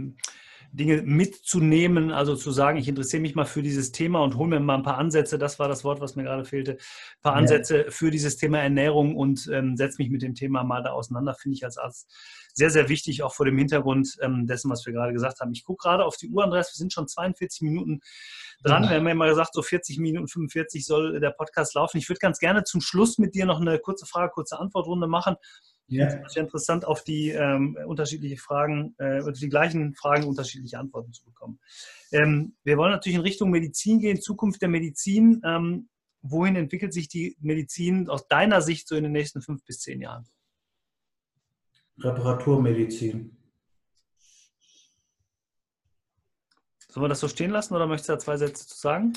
Dinge 0.76 1.02
mitzunehmen, 1.04 2.12
also 2.12 2.36
zu 2.36 2.52
sagen, 2.52 2.78
ich 2.78 2.88
interessiere 2.88 3.22
mich 3.22 3.36
mal 3.36 3.46
für 3.46 3.62
dieses 3.62 3.92
Thema 3.92 4.22
und 4.22 4.36
hole 4.36 4.50
mir 4.50 4.60
mal 4.60 4.76
ein 4.76 4.84
paar 4.84 4.98
Ansätze, 4.98 5.38
das 5.38 5.58
war 5.58 5.70
das 5.70 5.84
Wort, 5.86 6.02
was 6.02 6.16
mir 6.16 6.24
gerade 6.24 6.44
fehlte, 6.44 6.74
ein 6.74 7.22
paar 7.22 7.36
Ansätze 7.36 7.86
für 7.90 8.12
dieses 8.12 8.36
Thema 8.36 8.60
Ernährung 8.60 9.16
und 9.16 9.50
ähm, 9.54 9.78
setze 9.78 10.02
mich 10.02 10.10
mit 10.10 10.22
dem 10.22 10.36
Thema 10.36 10.64
mal 10.64 10.84
da 10.84 10.92
auseinander, 10.92 11.34
finde 11.34 11.56
ich 11.56 11.64
als 11.64 11.78
Arzt 11.78 12.14
sehr, 12.56 12.70
sehr 12.70 12.88
wichtig, 12.88 13.22
auch 13.22 13.34
vor 13.34 13.46
dem 13.46 13.58
Hintergrund 13.58 14.18
ähm, 14.22 14.48
dessen, 14.48 14.72
was 14.72 14.86
wir 14.86 14.94
gerade 14.94 15.13
gesagt 15.13 15.41
haben. 15.41 15.52
Ich 15.52 15.65
gucke 15.65 15.84
gerade 15.84 16.06
auf 16.06 16.15
die 16.15 16.30
Uhr, 16.30 16.44
Andreas, 16.44 16.72
wir 16.72 16.78
sind 16.78 16.94
schon 16.94 17.08
42 17.08 17.62
Minuten 17.62 18.00
dran. 18.63 18.84
Ja. 18.84 18.91
Wir 18.91 18.98
haben 18.98 19.08
ja 19.08 19.15
mal 19.15 19.30
gesagt, 19.30 19.54
so 19.54 19.62
40 19.62 20.00
Minuten 20.00 20.30
45 20.30 20.86
soll 20.86 21.20
der 21.20 21.32
Podcast 21.32 21.76
laufen. 21.76 21.98
Ich 21.98 22.08
würde 22.10 22.20
ganz 22.20 22.39
gerne 22.39 22.63
zum 22.63 22.80
Schluss 22.80 23.18
mit 23.18 23.36
dir 23.36 23.46
noch 23.46 23.60
eine 23.60 23.78
kurze 23.78 24.06
Frage, 24.06 24.32
kurze 24.32 24.58
Antwortrunde 24.58 25.08
machen. 25.08 25.36
Ja. 25.88 26.08
Es 26.08 26.36
wäre 26.36 26.46
interessant, 26.46 26.86
auf 26.86 27.04
die 27.04 27.30
ähm, 27.30 27.78
unterschiedliche 27.86 28.38
Fragen, 28.38 28.96
äh, 28.98 29.22
die 29.34 29.50
gleichen 29.50 29.94
Fragen 29.94 30.24
unterschiedliche 30.24 30.80
Antworten 30.80 31.13
zu 31.13 31.26
bekommen. 31.26 31.60
Ähm, 32.12 32.56
wir 32.63 32.78
wollen 32.78 32.91
natürlich 32.91 33.18
in 33.18 33.22
Richtung 33.22 33.52
Medizin 33.52 34.00
gehen, 34.00 34.20
Zukunft 34.22 34.62
der 34.62 34.70
Medizin. 34.70 35.41
Ähm, 35.44 35.89
wohin 36.22 36.56
entwickelt 36.56 36.94
sich 36.94 37.08
die 37.08 37.38
Medizin 37.39 38.10
aus 38.10 38.28
deiner 38.28 38.62
Sicht 38.62 38.88
so 38.88 38.96
in 38.96 39.04
den 39.04 39.12
nächsten 39.12 39.41
fünf 39.41 39.63
bis 39.65 39.80
zehn 39.80 40.02
Jahren? 40.02 40.26
Reparaturmedizin. 41.99 43.36
Sollen 46.89 47.03
wir 47.03 47.10
das 47.10 47.19
so 47.19 47.27
stehen 47.27 47.51
lassen 47.51 47.75
oder 47.75 47.88
möchtest 47.88 48.10
du 48.10 48.13
da 48.13 48.19
zwei 48.19 48.38
Sätze 48.38 48.67
zu 48.67 48.77
sagen? 48.77 49.13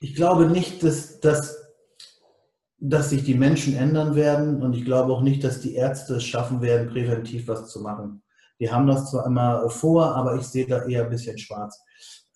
Ich 0.00 0.14
glaube 0.14 0.46
nicht, 0.46 0.82
dass, 0.82 1.20
dass, 1.20 1.56
dass 2.78 3.10
sich 3.10 3.24
die 3.24 3.34
Menschen 3.34 3.74
ändern 3.74 4.14
werden 4.14 4.62
und 4.62 4.74
ich 4.74 4.84
glaube 4.84 5.12
auch 5.12 5.22
nicht, 5.22 5.42
dass 5.44 5.60
die 5.60 5.74
Ärzte 5.74 6.16
es 6.16 6.24
schaffen 6.24 6.60
werden, 6.60 6.90
präventiv 6.90 7.48
was 7.48 7.70
zu 7.70 7.80
machen. 7.80 8.22
Die 8.60 8.70
haben 8.70 8.86
das 8.86 9.10
zwar 9.10 9.26
immer 9.26 9.68
vor, 9.70 10.14
aber 10.14 10.36
ich 10.36 10.42
sehe 10.42 10.66
da 10.66 10.84
eher 10.84 11.04
ein 11.04 11.10
bisschen 11.10 11.38
schwarz. 11.38 11.80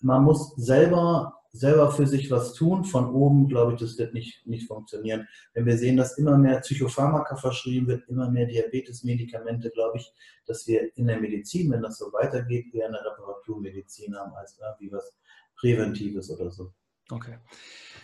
Man 0.01 0.23
muss 0.23 0.55
selber 0.55 1.36
selber 1.59 1.91
für 1.91 2.07
sich 2.07 2.29
was 2.31 2.53
tun. 2.53 2.85
Von 2.85 3.13
oben, 3.13 3.47
glaube 3.47 3.73
ich, 3.73 3.79
das 3.79 3.97
wird 3.97 4.13
nicht, 4.13 4.45
nicht 4.45 4.67
funktionieren. 4.67 5.27
Wenn 5.53 5.65
wir 5.65 5.77
sehen, 5.77 5.97
dass 5.97 6.17
immer 6.17 6.37
mehr 6.37 6.59
Psychopharmaka 6.59 7.35
verschrieben 7.35 7.87
wird, 7.87 8.07
immer 8.07 8.29
mehr 8.29 8.45
Diabetesmedikamente, 8.45 9.69
glaube 9.71 9.97
ich, 9.97 10.13
dass 10.45 10.67
wir 10.67 10.95
in 10.97 11.07
der 11.07 11.19
Medizin, 11.19 11.71
wenn 11.71 11.81
das 11.81 11.97
so 11.97 12.11
weitergeht, 12.13 12.73
eher 12.73 12.87
eine 12.87 13.03
Reparaturmedizin 13.03 14.15
haben 14.15 14.33
als 14.33 14.57
irgendwie 14.59 14.91
was 14.91 15.13
Präventives 15.59 16.29
oder 16.29 16.49
so. 16.51 16.73
Okay. 17.09 17.37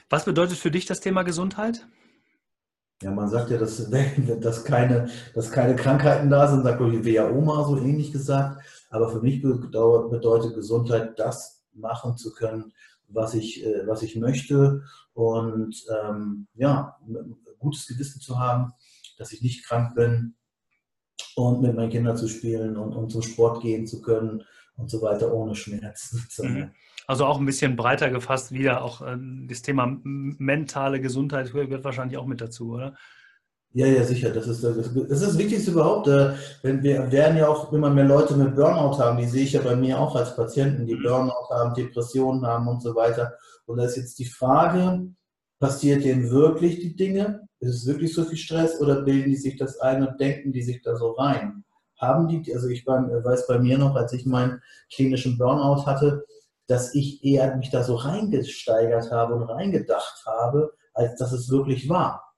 Was 0.10 0.26
bedeutet 0.26 0.58
für 0.58 0.72
dich 0.72 0.86
das 0.86 1.00
Thema 1.00 1.24
Gesundheit? 1.24 1.86
Ja, 3.02 3.12
man 3.12 3.28
sagt 3.28 3.50
ja, 3.50 3.58
dass, 3.58 3.90
dass, 4.42 4.64
keine, 4.64 5.10
dass 5.34 5.52
keine 5.52 5.76
Krankheiten 5.76 6.30
da 6.30 6.48
sind, 6.48 6.64
sagt 6.64 6.80
die 6.80 7.06
WHO 7.06 7.42
mal 7.42 7.66
so 7.66 7.78
ähnlich 7.78 8.12
gesagt. 8.12 8.62
Aber 8.90 9.10
für 9.10 9.22
mich 9.22 9.42
bedeutet 9.42 10.56
Gesundheit, 10.56 11.20
das 11.20 11.64
machen 11.74 12.18
zu 12.18 12.34
können, 12.34 12.72
was 13.08 13.34
ich, 13.34 13.66
äh, 13.66 13.86
was 13.88 14.02
ich 14.02 14.16
möchte 14.16 14.84
und 15.14 15.76
ähm, 16.04 16.48
ja, 16.56 16.98
ein 17.08 17.36
gutes 17.60 17.88
Gewissen 17.88 18.22
zu 18.22 18.40
haben, 18.40 18.74
dass 19.18 19.32
ich 19.32 19.42
nicht 19.42 19.66
krank 19.66 19.96
bin 19.96 20.36
und 21.36 21.62
mit 21.62 21.76
meinen 21.76 21.90
Kindern 21.90 22.18
zu 22.18 22.28
spielen 22.28 22.78
und, 22.78 22.94
und 22.94 23.12
zum 23.12 23.22
Sport 23.22 23.62
gehen 23.62 23.88
zu 23.88 24.02
können 24.02 24.44
und 24.76 24.90
so 24.90 25.02
weiter 25.02 25.34
ohne 25.34 25.56
Schmerzen. 25.56 26.26
Mhm. 26.40 26.72
Also 27.06 27.26
auch 27.26 27.38
ein 27.38 27.46
bisschen 27.46 27.76
breiter 27.76 28.10
gefasst 28.10 28.52
wieder, 28.52 28.84
auch 28.84 29.02
äh, 29.02 29.18
das 29.48 29.62
Thema 29.62 30.00
mentale 30.04 31.02
Gesundheit 31.02 31.52
gehört 31.52 31.84
wahrscheinlich 31.84 32.18
auch 32.18 32.26
mit 32.26 32.42
dazu, 32.42 32.74
oder? 32.74 32.96
Ja, 33.76 33.88
ja, 33.88 34.04
sicher. 34.04 34.30
Das 34.30 34.48
ist 34.48 34.64
das, 34.64 34.78
ist 34.78 35.24
das 35.24 35.38
Wichtigste 35.38 35.72
überhaupt. 35.72 36.08
Äh, 36.08 36.34
wenn 36.62 36.84
wir 36.84 37.12
werden 37.12 37.38
ja 37.38 37.48
auch 37.48 37.74
immer 37.74 37.90
mehr 37.90 38.06
Leute 38.06 38.36
mit 38.36 38.56
Burnout 38.56 39.00
haben, 39.00 39.18
die 39.18 39.26
sehe 39.26 39.44
ich 39.44 39.54
ja 39.54 39.62
bei 39.62 39.76
mir 39.76 40.00
auch 40.00 40.16
als 40.16 40.36
Patienten, 40.36 40.86
die 40.86 40.94
mhm. 40.94 41.04
Burnout 41.04 41.50
haben, 41.50 41.74
Depressionen 41.74 42.46
haben 42.46 42.68
und 42.68 42.84
so 42.84 42.94
weiter. 42.94 43.34
Und 43.66 43.78
da 43.78 43.86
ist 43.86 43.98
jetzt 43.98 44.20
die 44.20 44.26
Frage, 44.26 45.08
passiert 45.60 46.04
denen 46.04 46.30
wirklich 46.30 46.82
die 46.82 46.96
Dinge? 46.96 47.48
Ist 47.60 47.76
es 47.76 47.86
wirklich 47.88 48.14
so 48.14 48.26
viel 48.26 48.38
Stress 48.38 48.80
oder 48.80 49.02
bilden 49.02 49.32
die 49.32 49.38
sich 49.38 49.58
das 49.58 49.80
ein 49.80 50.08
und 50.08 50.20
denken 50.20 50.52
die 50.52 50.62
sich 50.62 50.84
da 50.84 50.96
so 50.96 51.12
rein? 51.12 51.64
Haben 51.98 52.28
die, 52.28 52.54
also 52.54 52.68
ich 52.68 52.86
weiß 52.86 53.48
bei 53.48 53.58
mir 53.58 53.80
noch, 53.80 53.96
als 53.96 54.14
ich 54.14 54.26
meinen 54.26 54.62
klinischen 54.94 55.38
Burnout 55.38 55.86
hatte, 55.88 56.26
dass 56.68 56.94
ich 56.94 57.24
eher 57.24 57.56
mich 57.56 57.72
da 57.72 57.84
so 57.84 57.96
reingesteigert 57.96 59.10
habe 59.10 59.36
und 59.36 59.44
reingedacht 59.44 60.24
habe, 60.28 60.74
als 60.94 61.18
dass 61.18 61.32
es 61.32 61.50
wirklich 61.50 61.90
war. 61.90 62.33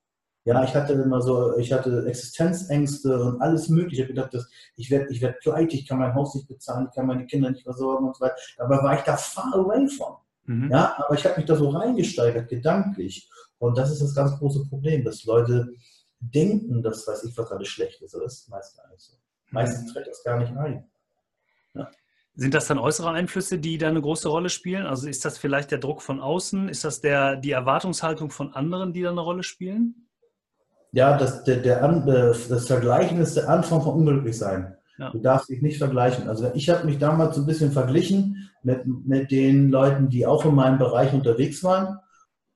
Ja, 0.46 0.62
ich 0.62 0.76
hatte 0.76 0.92
immer 0.92 1.20
so, 1.20 1.58
ich 1.58 1.72
hatte 1.72 2.06
Existenzängste 2.06 3.20
und 3.20 3.42
alles 3.42 3.68
Mögliche. 3.68 3.96
Ich 3.96 4.00
habe 4.02 4.14
gedacht, 4.14 4.32
dass 4.32 4.48
ich 4.76 4.88
werde 4.92 5.12
ich 5.12 5.20
werd 5.20 5.40
pleite, 5.40 5.74
ich 5.74 5.88
kann 5.88 5.98
mein 5.98 6.14
Haus 6.14 6.36
nicht 6.36 6.46
bezahlen, 6.46 6.86
ich 6.88 6.94
kann 6.94 7.04
meine 7.04 7.26
Kinder 7.26 7.50
nicht 7.50 7.64
versorgen 7.64 8.06
und 8.06 8.16
so 8.16 8.24
weiter. 8.24 8.36
Dabei 8.56 8.76
war 8.76 8.94
ich 8.94 9.00
da 9.00 9.16
far 9.16 9.52
away 9.56 9.88
von. 9.88 10.14
Mhm. 10.44 10.70
Ja, 10.70 10.94
aber 10.98 11.16
ich 11.16 11.24
habe 11.24 11.36
mich 11.38 11.46
da 11.46 11.56
so 11.56 11.70
reingesteigert, 11.70 12.48
gedanklich. 12.48 13.28
Und 13.58 13.76
das 13.76 13.90
ist 13.90 14.00
das 14.00 14.14
ganz 14.14 14.38
große 14.38 14.66
Problem, 14.68 15.02
dass 15.02 15.24
Leute 15.24 15.68
denken, 16.20 16.80
dass 16.80 17.08
weiß 17.08 17.24
ich, 17.24 17.36
was 17.36 17.50
alles 17.50 17.66
schlecht 17.66 18.00
ist. 18.02 18.14
Aber 18.14 18.22
das 18.22 18.34
ist 18.34 18.48
meist 18.48 18.76
gar 18.76 18.88
nicht 18.88 19.00
so. 19.00 19.14
Meistens 19.50 19.88
mhm. 19.88 19.94
tritt 19.94 20.06
das 20.06 20.22
gar 20.22 20.38
nicht 20.38 20.56
ein. 20.56 20.86
Ja. 21.74 21.90
Sind 22.36 22.54
das 22.54 22.68
dann 22.68 22.78
äußere 22.78 23.10
Einflüsse, 23.10 23.58
die 23.58 23.78
da 23.78 23.88
eine 23.88 24.00
große 24.00 24.28
Rolle 24.28 24.50
spielen? 24.50 24.86
Also 24.86 25.08
ist 25.08 25.24
das 25.24 25.38
vielleicht 25.38 25.72
der 25.72 25.78
Druck 25.78 26.02
von 26.02 26.20
außen? 26.20 26.68
Ist 26.68 26.84
das 26.84 27.00
der, 27.00 27.34
die 27.34 27.50
Erwartungshaltung 27.50 28.30
von 28.30 28.54
anderen, 28.54 28.92
die 28.92 29.02
da 29.02 29.10
eine 29.10 29.22
Rolle 29.22 29.42
spielen? 29.42 30.05
Ja, 30.92 31.16
das, 31.16 31.44
der, 31.44 31.56
der, 31.56 31.82
äh, 31.82 32.34
das 32.48 32.66
Vergleichen 32.66 33.20
ist 33.20 33.36
der 33.36 33.48
Anfang 33.48 33.82
von 33.82 33.94
Unglücklichsein. 33.94 34.76
Ja. 34.98 35.10
Du 35.10 35.18
darfst 35.18 35.50
dich 35.50 35.60
nicht 35.60 35.78
vergleichen. 35.78 36.28
Also 36.28 36.50
ich 36.54 36.70
habe 36.70 36.86
mich 36.86 36.98
damals 36.98 37.36
so 37.36 37.42
ein 37.42 37.46
bisschen 37.46 37.72
verglichen 37.72 38.50
mit, 38.62 38.86
mit 38.86 39.30
den 39.30 39.70
Leuten, 39.70 40.08
die 40.08 40.26
auch 40.26 40.44
in 40.44 40.54
meinem 40.54 40.78
Bereich 40.78 41.12
unterwegs 41.12 41.62
waren 41.62 41.98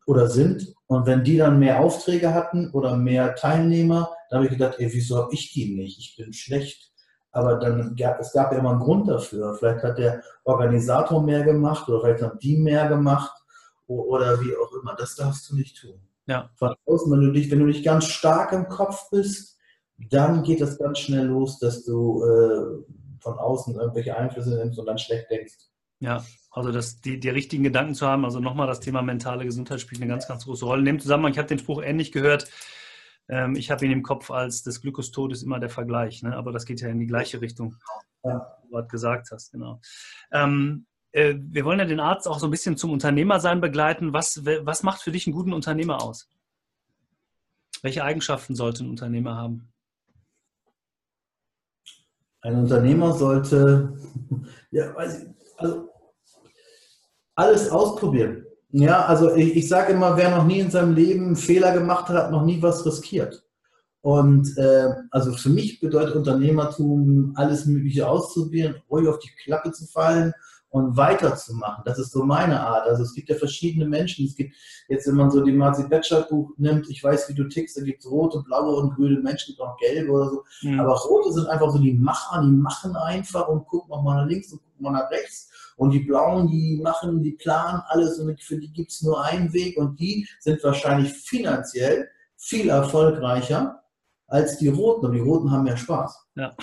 oder 0.06 0.26
sind. 0.28 0.74
Und 0.86 1.06
wenn 1.06 1.22
die 1.22 1.36
dann 1.36 1.58
mehr 1.58 1.80
Aufträge 1.80 2.32
hatten 2.32 2.70
oder 2.70 2.96
mehr 2.96 3.34
Teilnehmer, 3.34 4.10
dann 4.28 4.38
habe 4.38 4.46
ich 4.46 4.58
gedacht, 4.58 4.76
ey, 4.78 4.90
wieso 4.92 5.18
habe 5.18 5.34
ich 5.34 5.52
die 5.52 5.74
nicht? 5.74 5.98
Ich 5.98 6.16
bin 6.16 6.32
schlecht. 6.32 6.90
Aber 7.32 7.56
dann 7.56 7.94
gab 7.94 8.18
es 8.18 8.32
gab 8.32 8.52
ja 8.52 8.58
immer 8.58 8.70
einen 8.70 8.80
Grund 8.80 9.08
dafür. 9.08 9.54
Vielleicht 9.54 9.84
hat 9.84 9.98
der 9.98 10.22
Organisator 10.44 11.22
mehr 11.22 11.44
gemacht 11.44 11.88
oder 11.88 12.00
vielleicht 12.00 12.22
haben 12.22 12.38
die 12.40 12.56
mehr 12.56 12.88
gemacht 12.88 13.30
oder 13.86 14.40
wie 14.40 14.52
auch 14.56 14.72
immer. 14.80 14.96
Das 14.96 15.14
darfst 15.14 15.50
du 15.50 15.56
nicht 15.56 15.80
tun. 15.80 16.00
Ja. 16.26 16.50
Von 16.56 16.74
außen, 16.86 17.10
wenn 17.12 17.20
du 17.20 17.32
dich, 17.32 17.50
wenn 17.50 17.60
du 17.60 17.66
nicht 17.66 17.84
ganz 17.84 18.06
stark 18.06 18.52
im 18.52 18.68
Kopf 18.68 19.10
bist, 19.10 19.58
dann 20.10 20.42
geht 20.42 20.60
es 20.60 20.78
ganz 20.78 20.98
schnell 20.98 21.26
los, 21.26 21.58
dass 21.58 21.84
du 21.84 22.24
äh, 22.24 23.20
von 23.20 23.38
außen 23.38 23.74
irgendwelche 23.74 24.16
Einflüsse 24.16 24.56
nimmst 24.56 24.78
und 24.78 24.86
dann 24.86 24.98
schlecht 24.98 25.30
denkst. 25.30 25.54
Ja, 26.00 26.24
also 26.50 26.72
das, 26.72 27.00
die, 27.00 27.20
die 27.20 27.28
richtigen 27.28 27.62
Gedanken 27.62 27.94
zu 27.94 28.06
haben, 28.06 28.24
also 28.24 28.40
nochmal 28.40 28.66
das 28.66 28.80
Thema 28.80 29.02
mentale 29.02 29.44
Gesundheit 29.44 29.80
spielt 29.80 30.00
eine 30.00 30.10
ganz, 30.10 30.26
ganz 30.26 30.44
große 30.44 30.64
Rolle. 30.64 30.80
In 30.80 30.86
dem 30.86 31.00
Zusammenhang, 31.00 31.32
ich 31.32 31.38
habe 31.38 31.48
den 31.48 31.58
Spruch 31.58 31.82
ähnlich 31.82 32.10
gehört, 32.10 32.50
ähm, 33.28 33.54
ich 33.54 33.70
habe 33.70 33.84
ihn 33.84 33.92
im 33.92 34.02
Kopf 34.02 34.30
als 34.30 34.62
das 34.62 34.80
Glück 34.80 34.96
des 34.96 35.12
Todes 35.12 35.42
immer 35.42 35.60
der 35.60 35.68
Vergleich, 35.68 36.22
ne? 36.22 36.34
aber 36.36 36.52
das 36.52 36.64
geht 36.64 36.80
ja 36.80 36.88
in 36.88 36.98
die 36.98 37.06
gleiche 37.06 37.40
Richtung, 37.40 37.76
ja. 38.24 38.56
wie 38.62 38.68
du 38.68 38.72
gerade 38.72 38.88
gesagt 38.88 39.30
hast, 39.30 39.52
genau. 39.52 39.80
Ähm, 40.32 40.86
äh, 40.86 40.89
wir 41.12 41.64
wollen 41.64 41.80
ja 41.80 41.84
den 41.84 42.00
Arzt 42.00 42.28
auch 42.28 42.38
so 42.38 42.46
ein 42.46 42.50
bisschen 42.50 42.76
zum 42.76 42.92
Unternehmersein 42.92 43.60
begleiten. 43.60 44.12
Was, 44.12 44.44
was 44.44 44.82
macht 44.82 45.02
für 45.02 45.10
dich 45.10 45.26
einen 45.26 45.34
guten 45.34 45.52
Unternehmer 45.52 46.02
aus? 46.02 46.28
Welche 47.82 48.04
Eigenschaften 48.04 48.54
sollte 48.54 48.84
ein 48.84 48.90
Unternehmer 48.90 49.36
haben? 49.36 49.72
Ein 52.42 52.60
Unternehmer 52.60 53.12
sollte 53.12 53.92
ja, 54.70 54.94
also 54.94 55.88
alles 57.34 57.70
ausprobieren. 57.70 58.46
Ja, 58.70 59.04
also 59.06 59.34
ich, 59.34 59.56
ich 59.56 59.68
sage 59.68 59.92
immer, 59.92 60.16
wer 60.16 60.30
noch 60.30 60.44
nie 60.44 60.60
in 60.60 60.70
seinem 60.70 60.94
Leben 60.94 61.34
Fehler 61.34 61.72
gemacht 61.72 62.08
hat, 62.08 62.16
hat 62.16 62.30
noch 62.30 62.44
nie 62.44 62.62
was 62.62 62.86
riskiert. 62.86 63.44
Und 64.02 64.56
äh, 64.56 64.88
also 65.10 65.32
für 65.32 65.50
mich 65.50 65.80
bedeutet 65.80 66.14
Unternehmertum, 66.14 67.32
alles 67.34 67.66
Mögliche 67.66 68.08
auszuprobieren, 68.08 68.76
ruhig 68.88 69.08
auf 69.08 69.18
die 69.18 69.30
Klappe 69.42 69.72
zu 69.72 69.86
fallen 69.86 70.32
und 70.70 70.96
weiterzumachen. 70.96 71.82
Das 71.84 71.98
ist 71.98 72.12
so 72.12 72.24
meine 72.24 72.60
Art. 72.60 72.86
Also 72.86 73.02
es 73.02 73.12
gibt 73.12 73.28
ja 73.28 73.34
verschiedene 73.34 73.86
Menschen. 73.86 74.24
Es 74.24 74.36
gibt 74.36 74.54
jetzt, 74.88 75.06
wenn 75.06 75.16
man 75.16 75.30
so 75.30 75.42
die 75.42 75.52
Marzi 75.52 75.86
Bachelor 75.88 76.22
Buch 76.22 76.52
nimmt, 76.58 76.88
ich 76.88 77.02
weiß, 77.02 77.28
wie 77.28 77.34
du 77.34 77.44
tickst, 77.48 77.76
da 77.76 77.82
gibt 77.82 78.00
es 78.00 78.10
rote, 78.10 78.40
blaue 78.40 78.76
und 78.76 78.94
grüne 78.94 79.20
Menschen, 79.20 79.48
gibt 79.48 79.60
auch 79.60 79.76
gelbe 79.78 80.12
oder 80.12 80.30
so. 80.30 80.44
Mhm. 80.62 80.80
Aber 80.80 80.94
rote 80.94 81.32
sind 81.32 81.48
einfach 81.48 81.70
so 81.70 81.78
die 81.78 81.92
Macher, 81.92 82.40
die 82.42 82.52
machen 82.52 82.94
einfach 82.96 83.48
und 83.48 83.66
gucken 83.66 83.92
auch 83.92 84.02
mal 84.02 84.22
nach 84.22 84.28
links 84.28 84.52
und 84.52 84.62
gucken 84.62 84.82
mal 84.82 84.92
nach 84.92 85.10
rechts. 85.10 85.50
Und 85.76 85.90
die 85.90 86.00
blauen, 86.00 86.46
die 86.46 86.78
machen, 86.82 87.22
die 87.22 87.32
planen 87.32 87.82
alles 87.86 88.18
und 88.18 88.40
für 88.40 88.58
die 88.58 88.72
gibt 88.72 88.92
es 88.92 89.02
nur 89.02 89.24
einen 89.24 89.52
Weg 89.52 89.76
und 89.76 89.98
die 89.98 90.28
sind 90.38 90.62
wahrscheinlich 90.62 91.12
finanziell 91.12 92.08
viel 92.36 92.68
erfolgreicher 92.68 93.82
als 94.28 94.58
die 94.58 94.68
roten. 94.68 95.06
Und 95.06 95.12
die 95.12 95.20
roten 95.20 95.50
haben 95.50 95.64
mehr 95.64 95.76
Spaß. 95.76 96.28
Ja. 96.36 96.54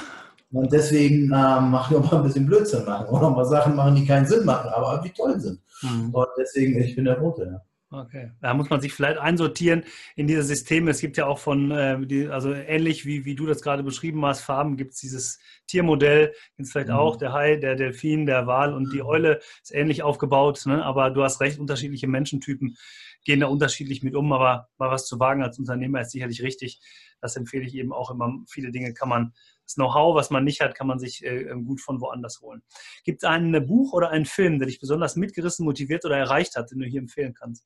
Und 0.52 0.72
deswegen 0.72 1.24
ähm, 1.24 1.72
mache 1.72 1.94
ich 1.94 2.00
auch 2.00 2.12
mal 2.12 2.20
ein 2.20 2.24
bisschen 2.24 2.46
Blödsinn 2.46 2.86
machen 2.86 3.08
oder 3.08 3.30
mal 3.30 3.46
Sachen 3.46 3.76
machen, 3.76 3.96
die 3.96 4.06
keinen 4.06 4.26
Sinn 4.26 4.46
machen, 4.46 4.70
aber 4.70 4.94
irgendwie 4.94 5.14
toll 5.14 5.40
sind. 5.40 5.60
Mhm. 5.82 6.14
Und 6.14 6.28
deswegen, 6.40 6.82
ich 6.82 6.96
bin 6.96 7.06
der 7.06 7.20
Rote, 7.20 7.46
ja. 7.52 7.62
Okay, 7.90 8.32
da 8.42 8.54
muss 8.54 8.70
man 8.70 8.82
sich 8.82 8.94
vielleicht 8.94 9.18
einsortieren 9.18 9.86
in 10.18 10.28
diese 10.28 10.44
Systeme. 10.44 10.92
Es 10.92 11.00
gibt 11.00 11.16
ja 11.16 11.26
auch 11.26 11.40
von, 11.40 11.72
äh, 11.72 12.06
die, 12.06 12.28
also 12.28 12.52
ähnlich 12.52 13.06
wie, 13.06 13.24
wie 13.24 13.34
du 13.34 13.46
das 13.46 13.62
gerade 13.62 13.82
beschrieben 13.82 14.26
hast, 14.26 14.42
Farben 14.42 14.76
gibt 14.76 14.94
es 14.94 15.00
dieses 15.00 15.40
Tiermodell, 15.68 16.34
gibt 16.58 16.66
es 16.68 16.72
vielleicht 16.72 16.90
mhm. 16.90 16.96
auch, 16.96 17.16
der 17.16 17.32
Hai, 17.32 17.56
der 17.56 17.76
Delfin, 17.76 18.26
der 18.26 18.46
Wal 18.46 18.74
und 18.74 18.92
die 18.92 19.04
Eule 19.04 19.40
ist 19.64 19.74
ähnlich 19.74 20.04
aufgebaut, 20.04 20.64
ne? 20.66 20.84
aber 20.84 21.12
du 21.12 21.24
hast 21.24 21.40
recht, 21.40 21.60
unterschiedliche 21.60 22.08
Menschentypen 22.08 22.76
gehen 23.24 23.40
da 23.40 23.48
unterschiedlich 23.48 24.04
mit 24.04 24.16
um, 24.16 24.34
aber 24.34 24.68
mal 24.78 24.92
was 24.92 25.06
zu 25.06 25.20
wagen 25.20 25.44
als 25.44 25.58
Unternehmer 25.58 26.02
ist 26.02 26.12
sicherlich 26.12 26.44
richtig. 26.44 26.82
Das 27.22 27.36
empfehle 27.36 27.66
ich 27.66 27.76
eben 27.76 27.94
auch 27.94 28.12
immer. 28.12 28.34
Viele 28.48 28.72
Dinge 28.72 28.94
kann 28.94 29.10
man 29.10 29.34
das 29.68 29.76
Know-how, 29.76 30.16
was 30.16 30.30
man 30.30 30.44
nicht 30.44 30.62
hat, 30.62 30.76
kann 30.76 30.88
man 30.88 31.00
sich 31.00 31.24
äh, 31.24 31.44
ähm, 31.44 31.66
gut 31.66 31.82
von 31.82 32.02
woanders 32.02 32.40
holen. 32.42 32.64
Gibt 33.04 33.24
es 33.24 33.30
ein 33.30 33.52
Buch 33.68 33.94
oder 33.94 34.10
einen 34.10 34.26
Film, 34.26 34.60
der 34.60 34.68
dich 34.68 34.80
besonders 34.80 35.16
mitgerissen, 35.16 35.66
motiviert 35.66 36.06
oder 36.06 36.18
erreicht 36.18 36.56
hat, 36.56 36.72
den 36.72 36.80
du 36.80 36.86
hier 36.86 37.02
empfehlen 37.02 37.34
kannst? 37.34 37.66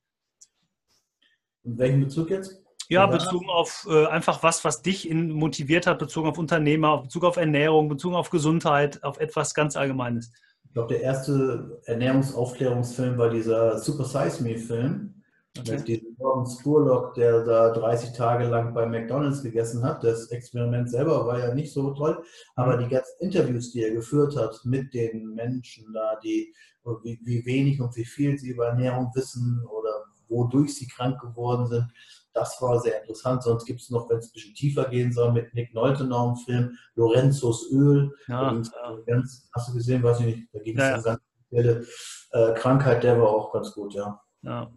In 1.64 1.78
welchem 1.78 2.00
Bezug 2.00 2.30
jetzt? 2.30 2.60
Ja, 2.88 3.06
bezogen 3.06 3.48
auf 3.48 3.86
äh, 3.88 4.06
einfach 4.06 4.42
was, 4.42 4.64
was 4.64 4.82
dich 4.82 5.08
in, 5.08 5.30
motiviert 5.30 5.86
hat, 5.86 5.98
bezogen 5.98 6.28
auf 6.28 6.36
Unternehmer, 6.36 7.02
bezogen 7.02 7.26
auf 7.26 7.36
Ernährung, 7.36 7.88
bezogen 7.88 8.16
auf 8.16 8.28
Gesundheit, 8.30 9.02
auf 9.04 9.18
etwas 9.18 9.54
ganz 9.54 9.76
Allgemeines. 9.76 10.32
Ich 10.64 10.74
glaube, 10.74 10.94
der 10.94 11.02
erste 11.02 11.80
Ernährungsaufklärungsfilm 11.86 13.16
war 13.16 13.30
dieser 13.30 13.78
Super 13.78 14.04
Size 14.04 14.42
Me 14.42 14.58
Film 14.58 15.21
Okay. 15.58 15.82
Diesen 15.84 16.16
Morgan 16.18 16.46
Spurlock, 16.46 17.14
der 17.14 17.44
da 17.44 17.70
30 17.70 18.16
Tage 18.16 18.46
lang 18.46 18.72
bei 18.72 18.86
McDonalds 18.86 19.42
gegessen 19.42 19.84
hat, 19.84 20.02
das 20.02 20.30
Experiment 20.30 20.90
selber 20.90 21.26
war 21.26 21.38
ja 21.38 21.54
nicht 21.54 21.72
so 21.72 21.92
toll, 21.92 22.24
aber 22.56 22.76
mhm. 22.76 22.84
die 22.84 22.88
ganzen 22.88 23.20
Interviews, 23.20 23.70
die 23.70 23.82
er 23.82 23.92
geführt 23.92 24.34
hat 24.34 24.58
mit 24.64 24.94
den 24.94 25.34
Menschen 25.34 25.92
da, 25.92 26.18
die 26.24 26.54
wie, 27.02 27.20
wie 27.22 27.44
wenig 27.44 27.80
und 27.80 27.94
wie 27.96 28.04
viel 28.04 28.38
sie 28.38 28.48
über 28.48 28.68
Ernährung 28.68 29.10
wissen 29.14 29.62
oder 29.66 30.06
wodurch 30.28 30.74
sie 30.74 30.88
krank 30.88 31.20
geworden 31.20 31.66
sind, 31.66 31.86
das 32.32 32.60
war 32.62 32.80
sehr 32.80 33.00
interessant. 33.00 33.42
Sonst 33.42 33.66
gibt 33.66 33.82
es 33.82 33.90
noch, 33.90 34.08
wenn 34.08 34.18
es 34.18 34.28
ein 34.28 34.32
bisschen 34.32 34.54
tiefer 34.54 34.88
gehen 34.88 35.12
soll, 35.12 35.32
mit 35.32 35.52
Nick 35.54 35.74
Nolte 35.74 36.04
noch 36.04 36.28
einen 36.28 36.36
Film, 36.36 36.78
Lorenzos 36.94 37.70
Öl. 37.70 38.10
Ja, 38.26 38.54
ja. 38.54 38.98
Ganz, 39.06 39.48
hast 39.54 39.68
du 39.68 39.74
gesehen, 39.74 40.02
weiß 40.02 40.20
ich 40.20 40.26
nicht, 40.26 40.48
da 40.52 40.60
ging 40.60 40.78
es 40.78 40.82
ja, 40.82 40.96
um 40.96 41.02
ganz 41.02 41.20
spezielle 41.44 41.86
äh, 42.30 42.54
Krankheit, 42.54 43.02
der 43.02 43.20
war 43.20 43.28
auch 43.28 43.52
ganz 43.52 43.72
gut, 43.72 43.92
ja. 43.92 44.18
Ja, 44.40 44.72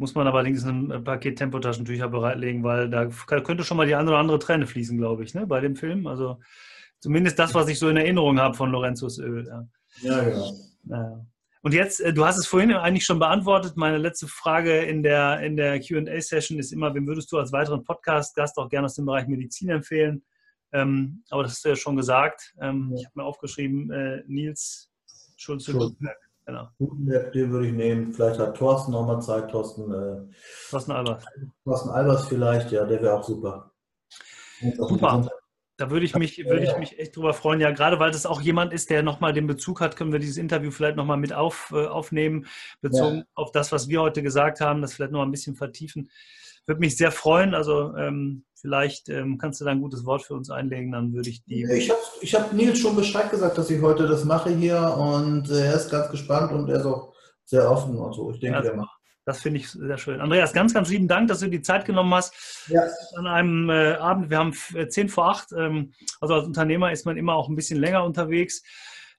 muss 0.00 0.14
man 0.14 0.26
allerdings 0.26 0.64
ein 0.64 1.04
Paket 1.04 1.36
Tempotaschentücher 1.36 2.08
bereitlegen, 2.08 2.64
weil 2.64 2.88
da 2.88 3.06
könnte 3.06 3.64
schon 3.64 3.76
mal 3.76 3.86
die 3.86 3.94
eine 3.94 4.08
oder 4.08 4.18
andere 4.18 4.38
Träne 4.38 4.66
fließen, 4.66 4.96
glaube 4.96 5.24
ich, 5.24 5.34
ne, 5.34 5.46
bei 5.46 5.60
dem 5.60 5.76
Film. 5.76 6.06
Also 6.06 6.40
zumindest 7.00 7.38
das, 7.38 7.54
was 7.54 7.68
ich 7.68 7.78
so 7.78 7.90
in 7.90 7.98
Erinnerung 7.98 8.40
habe 8.40 8.56
von 8.56 8.70
Lorenzos 8.70 9.18
Öl. 9.18 9.46
Ja, 9.46 9.66
ja 10.00 10.24
genau. 10.24 10.52
Ja. 10.84 11.26
Und 11.60 11.74
jetzt, 11.74 12.00
äh, 12.00 12.14
du 12.14 12.24
hast 12.24 12.38
es 12.38 12.46
vorhin 12.46 12.72
eigentlich 12.72 13.04
schon 13.04 13.18
beantwortet. 13.18 13.76
Meine 13.76 13.98
letzte 13.98 14.26
Frage 14.26 14.78
in 14.78 15.02
der, 15.02 15.40
in 15.40 15.58
der 15.58 15.78
QA-Session 15.78 16.58
ist 16.58 16.72
immer, 16.72 16.94
wem 16.94 17.06
würdest 17.06 17.30
du 17.30 17.36
als 17.36 17.52
weiteren 17.52 17.84
Podcast-Gast 17.84 18.56
auch 18.56 18.70
gerne 18.70 18.86
aus 18.86 18.94
dem 18.94 19.04
Bereich 19.04 19.28
Medizin 19.28 19.68
empfehlen? 19.68 20.24
Ähm, 20.72 21.22
aber 21.28 21.42
das 21.42 21.52
hast 21.52 21.64
du 21.66 21.68
ja 21.68 21.76
schon 21.76 21.96
gesagt. 21.96 22.54
Ähm, 22.58 22.88
ja. 22.92 23.00
Ich 23.00 23.04
habe 23.04 23.20
mir 23.20 23.24
aufgeschrieben, 23.24 23.90
äh, 23.90 24.22
Nils 24.26 24.90
Schulze-Gutenberg. 25.36 26.29
Genau. 26.50 26.68
Den 26.78 27.50
würde 27.52 27.68
ich 27.68 27.72
nehmen. 27.72 28.12
Vielleicht 28.12 28.40
hat 28.40 28.56
Thorsten 28.56 28.92
noch 28.92 29.06
mal 29.06 29.20
Zeit. 29.20 29.50
Thorsten, 29.50 29.92
äh, 29.92 30.34
Thorsten 30.70 30.92
Albers. 30.92 31.24
Thorsten 31.64 31.90
Albers 31.90 32.26
vielleicht, 32.26 32.72
ja, 32.72 32.84
der 32.84 33.00
wäre 33.02 33.14
auch 33.14 33.22
super. 33.22 33.70
Super. 34.76 35.28
Da 35.76 35.90
würde 35.90 36.04
ich 36.04 36.14
mich, 36.14 36.36
würde 36.44 36.64
ich 36.64 36.76
mich 36.76 36.98
echt 36.98 37.16
drüber 37.16 37.32
freuen. 37.32 37.60
Ja, 37.60 37.70
gerade 37.70 37.98
weil 37.98 38.10
das 38.10 38.26
auch 38.26 38.40
jemand 38.40 38.72
ist, 38.72 38.90
der 38.90 39.02
nochmal 39.02 39.32
den 39.32 39.46
Bezug 39.46 39.80
hat, 39.80 39.96
können 39.96 40.12
wir 40.12 40.18
dieses 40.18 40.36
Interview 40.36 40.70
vielleicht 40.70 40.96
nochmal 40.96 41.16
mit 41.16 41.32
auf, 41.32 41.72
äh, 41.72 41.86
aufnehmen, 41.86 42.46
bezogen 42.80 43.18
ja. 43.18 43.24
auf 43.34 43.52
das, 43.52 43.72
was 43.72 43.88
wir 43.88 44.02
heute 44.02 44.22
gesagt 44.22 44.60
haben, 44.60 44.82
das 44.82 44.92
vielleicht 44.92 45.12
noch 45.12 45.22
ein 45.22 45.30
bisschen 45.30 45.54
vertiefen. 45.54 46.10
Würde 46.70 46.78
mich 46.78 46.96
sehr 46.96 47.10
freuen. 47.10 47.52
Also 47.52 47.96
ähm, 47.96 48.44
vielleicht 48.54 49.08
ähm, 49.08 49.38
kannst 49.38 49.60
du 49.60 49.64
da 49.64 49.72
ein 49.72 49.80
gutes 49.80 50.06
Wort 50.06 50.22
für 50.22 50.34
uns 50.34 50.50
einlegen, 50.50 50.92
dann 50.92 51.12
würde 51.12 51.28
ich 51.28 51.42
die. 51.42 51.64
Ich 51.64 51.90
habe 51.90 51.98
ich 52.20 52.32
hab 52.32 52.52
Nils 52.52 52.78
schon 52.78 52.94
Bescheid 52.94 53.28
gesagt, 53.28 53.58
dass 53.58 53.70
ich 53.70 53.82
heute 53.82 54.06
das 54.06 54.24
mache 54.24 54.50
hier 54.50 54.78
und 54.96 55.50
äh, 55.50 55.66
er 55.66 55.74
ist 55.74 55.90
ganz 55.90 56.12
gespannt 56.12 56.52
und 56.52 56.68
er 56.68 56.78
ist 56.78 56.86
auch 56.86 57.12
sehr 57.44 57.68
offen. 57.68 57.98
Also 57.98 58.30
ich 58.30 58.38
denke, 58.38 58.58
ja, 58.58 58.62
der 58.62 58.76
macht. 58.76 58.96
Das 59.24 59.40
finde 59.40 59.58
ich 59.58 59.68
sehr 59.68 59.98
schön. 59.98 60.20
Andreas, 60.20 60.52
ganz, 60.52 60.72
ganz 60.72 60.88
lieben 60.90 61.08
Dank, 61.08 61.26
dass 61.26 61.40
du 61.40 61.48
die 61.48 61.60
Zeit 61.60 61.86
genommen 61.86 62.14
hast. 62.14 62.68
Ja. 62.68 62.82
An 63.16 63.26
einem 63.26 63.68
äh, 63.68 63.94
Abend, 63.94 64.30
wir 64.30 64.38
haben 64.38 64.54
äh, 64.74 64.86
zehn 64.86 65.08
vor 65.08 65.28
acht. 65.28 65.50
Ähm, 65.50 65.92
also 66.20 66.34
als 66.34 66.46
Unternehmer 66.46 66.92
ist 66.92 67.04
man 67.04 67.16
immer 67.16 67.34
auch 67.34 67.48
ein 67.48 67.56
bisschen 67.56 67.80
länger 67.80 68.04
unterwegs. 68.04 68.62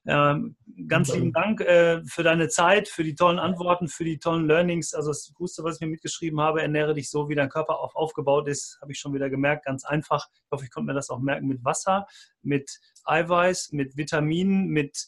Ähm, 0.04 0.56
ganz 0.88 1.14
lieben 1.14 1.32
Dank 1.32 1.60
äh, 1.60 2.02
für 2.04 2.22
deine 2.22 2.48
Zeit, 2.48 2.88
für 2.88 3.04
die 3.04 3.14
tollen 3.14 3.38
Antworten, 3.38 3.88
für 3.88 4.04
die 4.04 4.18
tollen 4.18 4.46
Learnings. 4.46 4.94
Also 4.94 5.10
das 5.10 5.32
Größte, 5.34 5.62
was 5.62 5.76
ich 5.76 5.80
mir 5.80 5.88
mitgeschrieben 5.88 6.40
habe, 6.40 6.60
ernähre 6.60 6.94
dich 6.94 7.08
so, 7.08 7.28
wie 7.28 7.34
dein 7.34 7.48
Körper 7.48 7.78
auf, 7.78 7.94
aufgebaut 7.94 8.48
ist, 8.48 8.78
habe 8.80 8.92
ich 8.92 8.98
schon 8.98 9.14
wieder 9.14 9.30
gemerkt. 9.30 9.64
Ganz 9.64 9.84
einfach. 9.84 10.28
Ich 10.32 10.50
hoffe, 10.50 10.64
ich 10.64 10.70
konnte 10.70 10.88
mir 10.88 10.94
das 10.94 11.10
auch 11.10 11.20
merken 11.20 11.46
mit 11.46 11.64
Wasser, 11.64 12.06
mit 12.42 12.80
Eiweiß, 13.04 13.72
mit 13.72 13.96
Vitaminen, 13.96 14.68
mit 14.68 15.06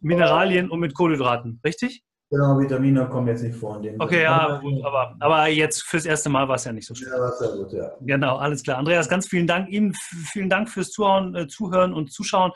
Mineralien 0.00 0.70
und 0.70 0.80
mit 0.80 0.94
Kohlenhydraten. 0.94 1.60
Richtig? 1.64 2.04
Genau, 2.30 2.58
Vitamine 2.58 3.08
kommen 3.08 3.28
jetzt 3.28 3.42
nicht 3.42 3.54
vor. 3.54 3.80
okay, 3.98 4.22
ja, 4.22 4.58
gut, 4.58 4.84
aber, 4.84 5.14
aber 5.20 5.46
jetzt 5.48 5.82
fürs 5.84 6.04
erste 6.04 6.30
Mal 6.30 6.48
war 6.48 6.56
es 6.56 6.64
ja 6.64 6.72
nicht 6.72 6.86
so 6.86 6.94
schlimm. 6.94 7.12
Ja, 7.12 7.20
war 7.20 7.32
sehr 7.32 7.50
gut, 7.50 7.72
ja. 7.72 7.92
Genau, 8.00 8.36
alles 8.36 8.64
klar. 8.64 8.78
Andreas, 8.78 9.08
ganz 9.08 9.28
vielen 9.28 9.46
Dank 9.46 9.68
Ihnen, 9.68 9.94
vielen 9.94 10.50
Dank 10.50 10.68
fürs 10.68 10.90
Zuhören, 10.90 11.34
äh, 11.36 11.46
Zuhören 11.46 11.94
und 11.94 12.12
Zuschauen. 12.12 12.50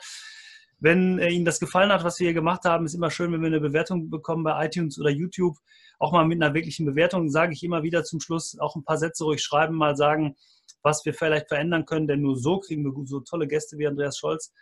Wenn 0.79 1.19
äh, 1.19 1.29
Ihnen 1.29 1.45
das 1.45 1.59
gefallen 1.59 1.91
hat, 1.91 2.03
was 2.03 2.19
wir 2.19 2.27
hier 2.27 2.33
gemacht 2.33 2.63
haben, 2.63 2.85
ist 2.85 2.93
immer 2.93 3.11
schön, 3.11 3.31
wenn 3.31 3.41
wir 3.41 3.47
eine 3.47 3.59
Bewertung 3.59 4.09
bekommen 4.09 4.43
bei 4.43 4.65
iTunes 4.65 4.99
oder 4.99 5.09
YouTube. 5.09 5.57
Auch 5.99 6.13
mal 6.13 6.25
mit 6.25 6.41
einer 6.41 6.53
wirklichen 6.53 6.85
Bewertung 6.85 7.29
sage 7.29 7.53
ich 7.53 7.63
immer 7.63 7.83
wieder 7.83 8.03
zum 8.03 8.21
Schluss 8.21 8.57
auch 8.59 8.75
ein 8.75 8.83
paar 8.83 8.97
Sätze 8.97 9.25
ruhig 9.25 9.43
schreiben, 9.43 9.75
mal 9.75 9.97
sagen, 9.97 10.35
was 10.81 11.03
wir 11.05 11.13
vielleicht 11.13 11.49
verändern 11.49 11.85
können, 11.85 12.07
denn 12.07 12.21
nur 12.21 12.37
so 12.37 12.59
kriegen 12.59 12.83
wir 12.83 12.93
so 13.05 13.19
tolle 13.19 13.47
Gäste 13.47 13.77
wie 13.77 13.87
Andreas 13.87 14.17
Scholz 14.17 14.53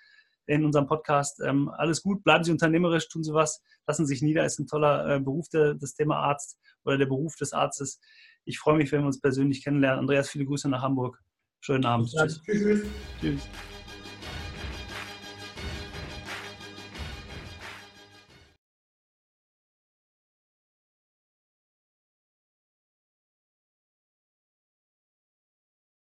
in 0.47 0.65
unserem 0.65 0.87
Podcast. 0.87 1.41
Ähm, 1.45 1.69
alles 1.69 2.01
gut, 2.01 2.23
bleiben 2.23 2.43
Sie 2.43 2.51
unternehmerisch, 2.51 3.07
tun 3.09 3.23
Sie 3.23 3.33
was, 3.33 3.61
lassen 3.85 4.05
Sie 4.05 4.13
sich 4.15 4.21
nieder, 4.21 4.45
ist 4.45 4.59
ein 4.59 4.67
toller 4.67 5.15
äh, 5.15 5.19
Beruf, 5.19 5.49
der, 5.49 5.75
das 5.75 5.93
Thema 5.93 6.17
Arzt 6.17 6.57
oder 6.85 6.97
der 6.97 7.05
Beruf 7.05 7.35
des 7.35 7.53
Arztes. 7.53 7.99
Ich 8.45 8.57
freue 8.57 8.77
mich, 8.77 8.91
wenn 8.91 9.01
wir 9.01 9.07
uns 9.07 9.19
persönlich 9.19 9.63
kennenlernen. 9.63 9.99
Andreas, 9.99 10.29
viele 10.29 10.45
Grüße 10.45 10.69
nach 10.69 10.81
Hamburg. 10.81 11.21
Schönen 11.59 11.85
Abend. 11.85 12.09
Tschüss. 12.09 12.41
tschüss. 13.19 13.49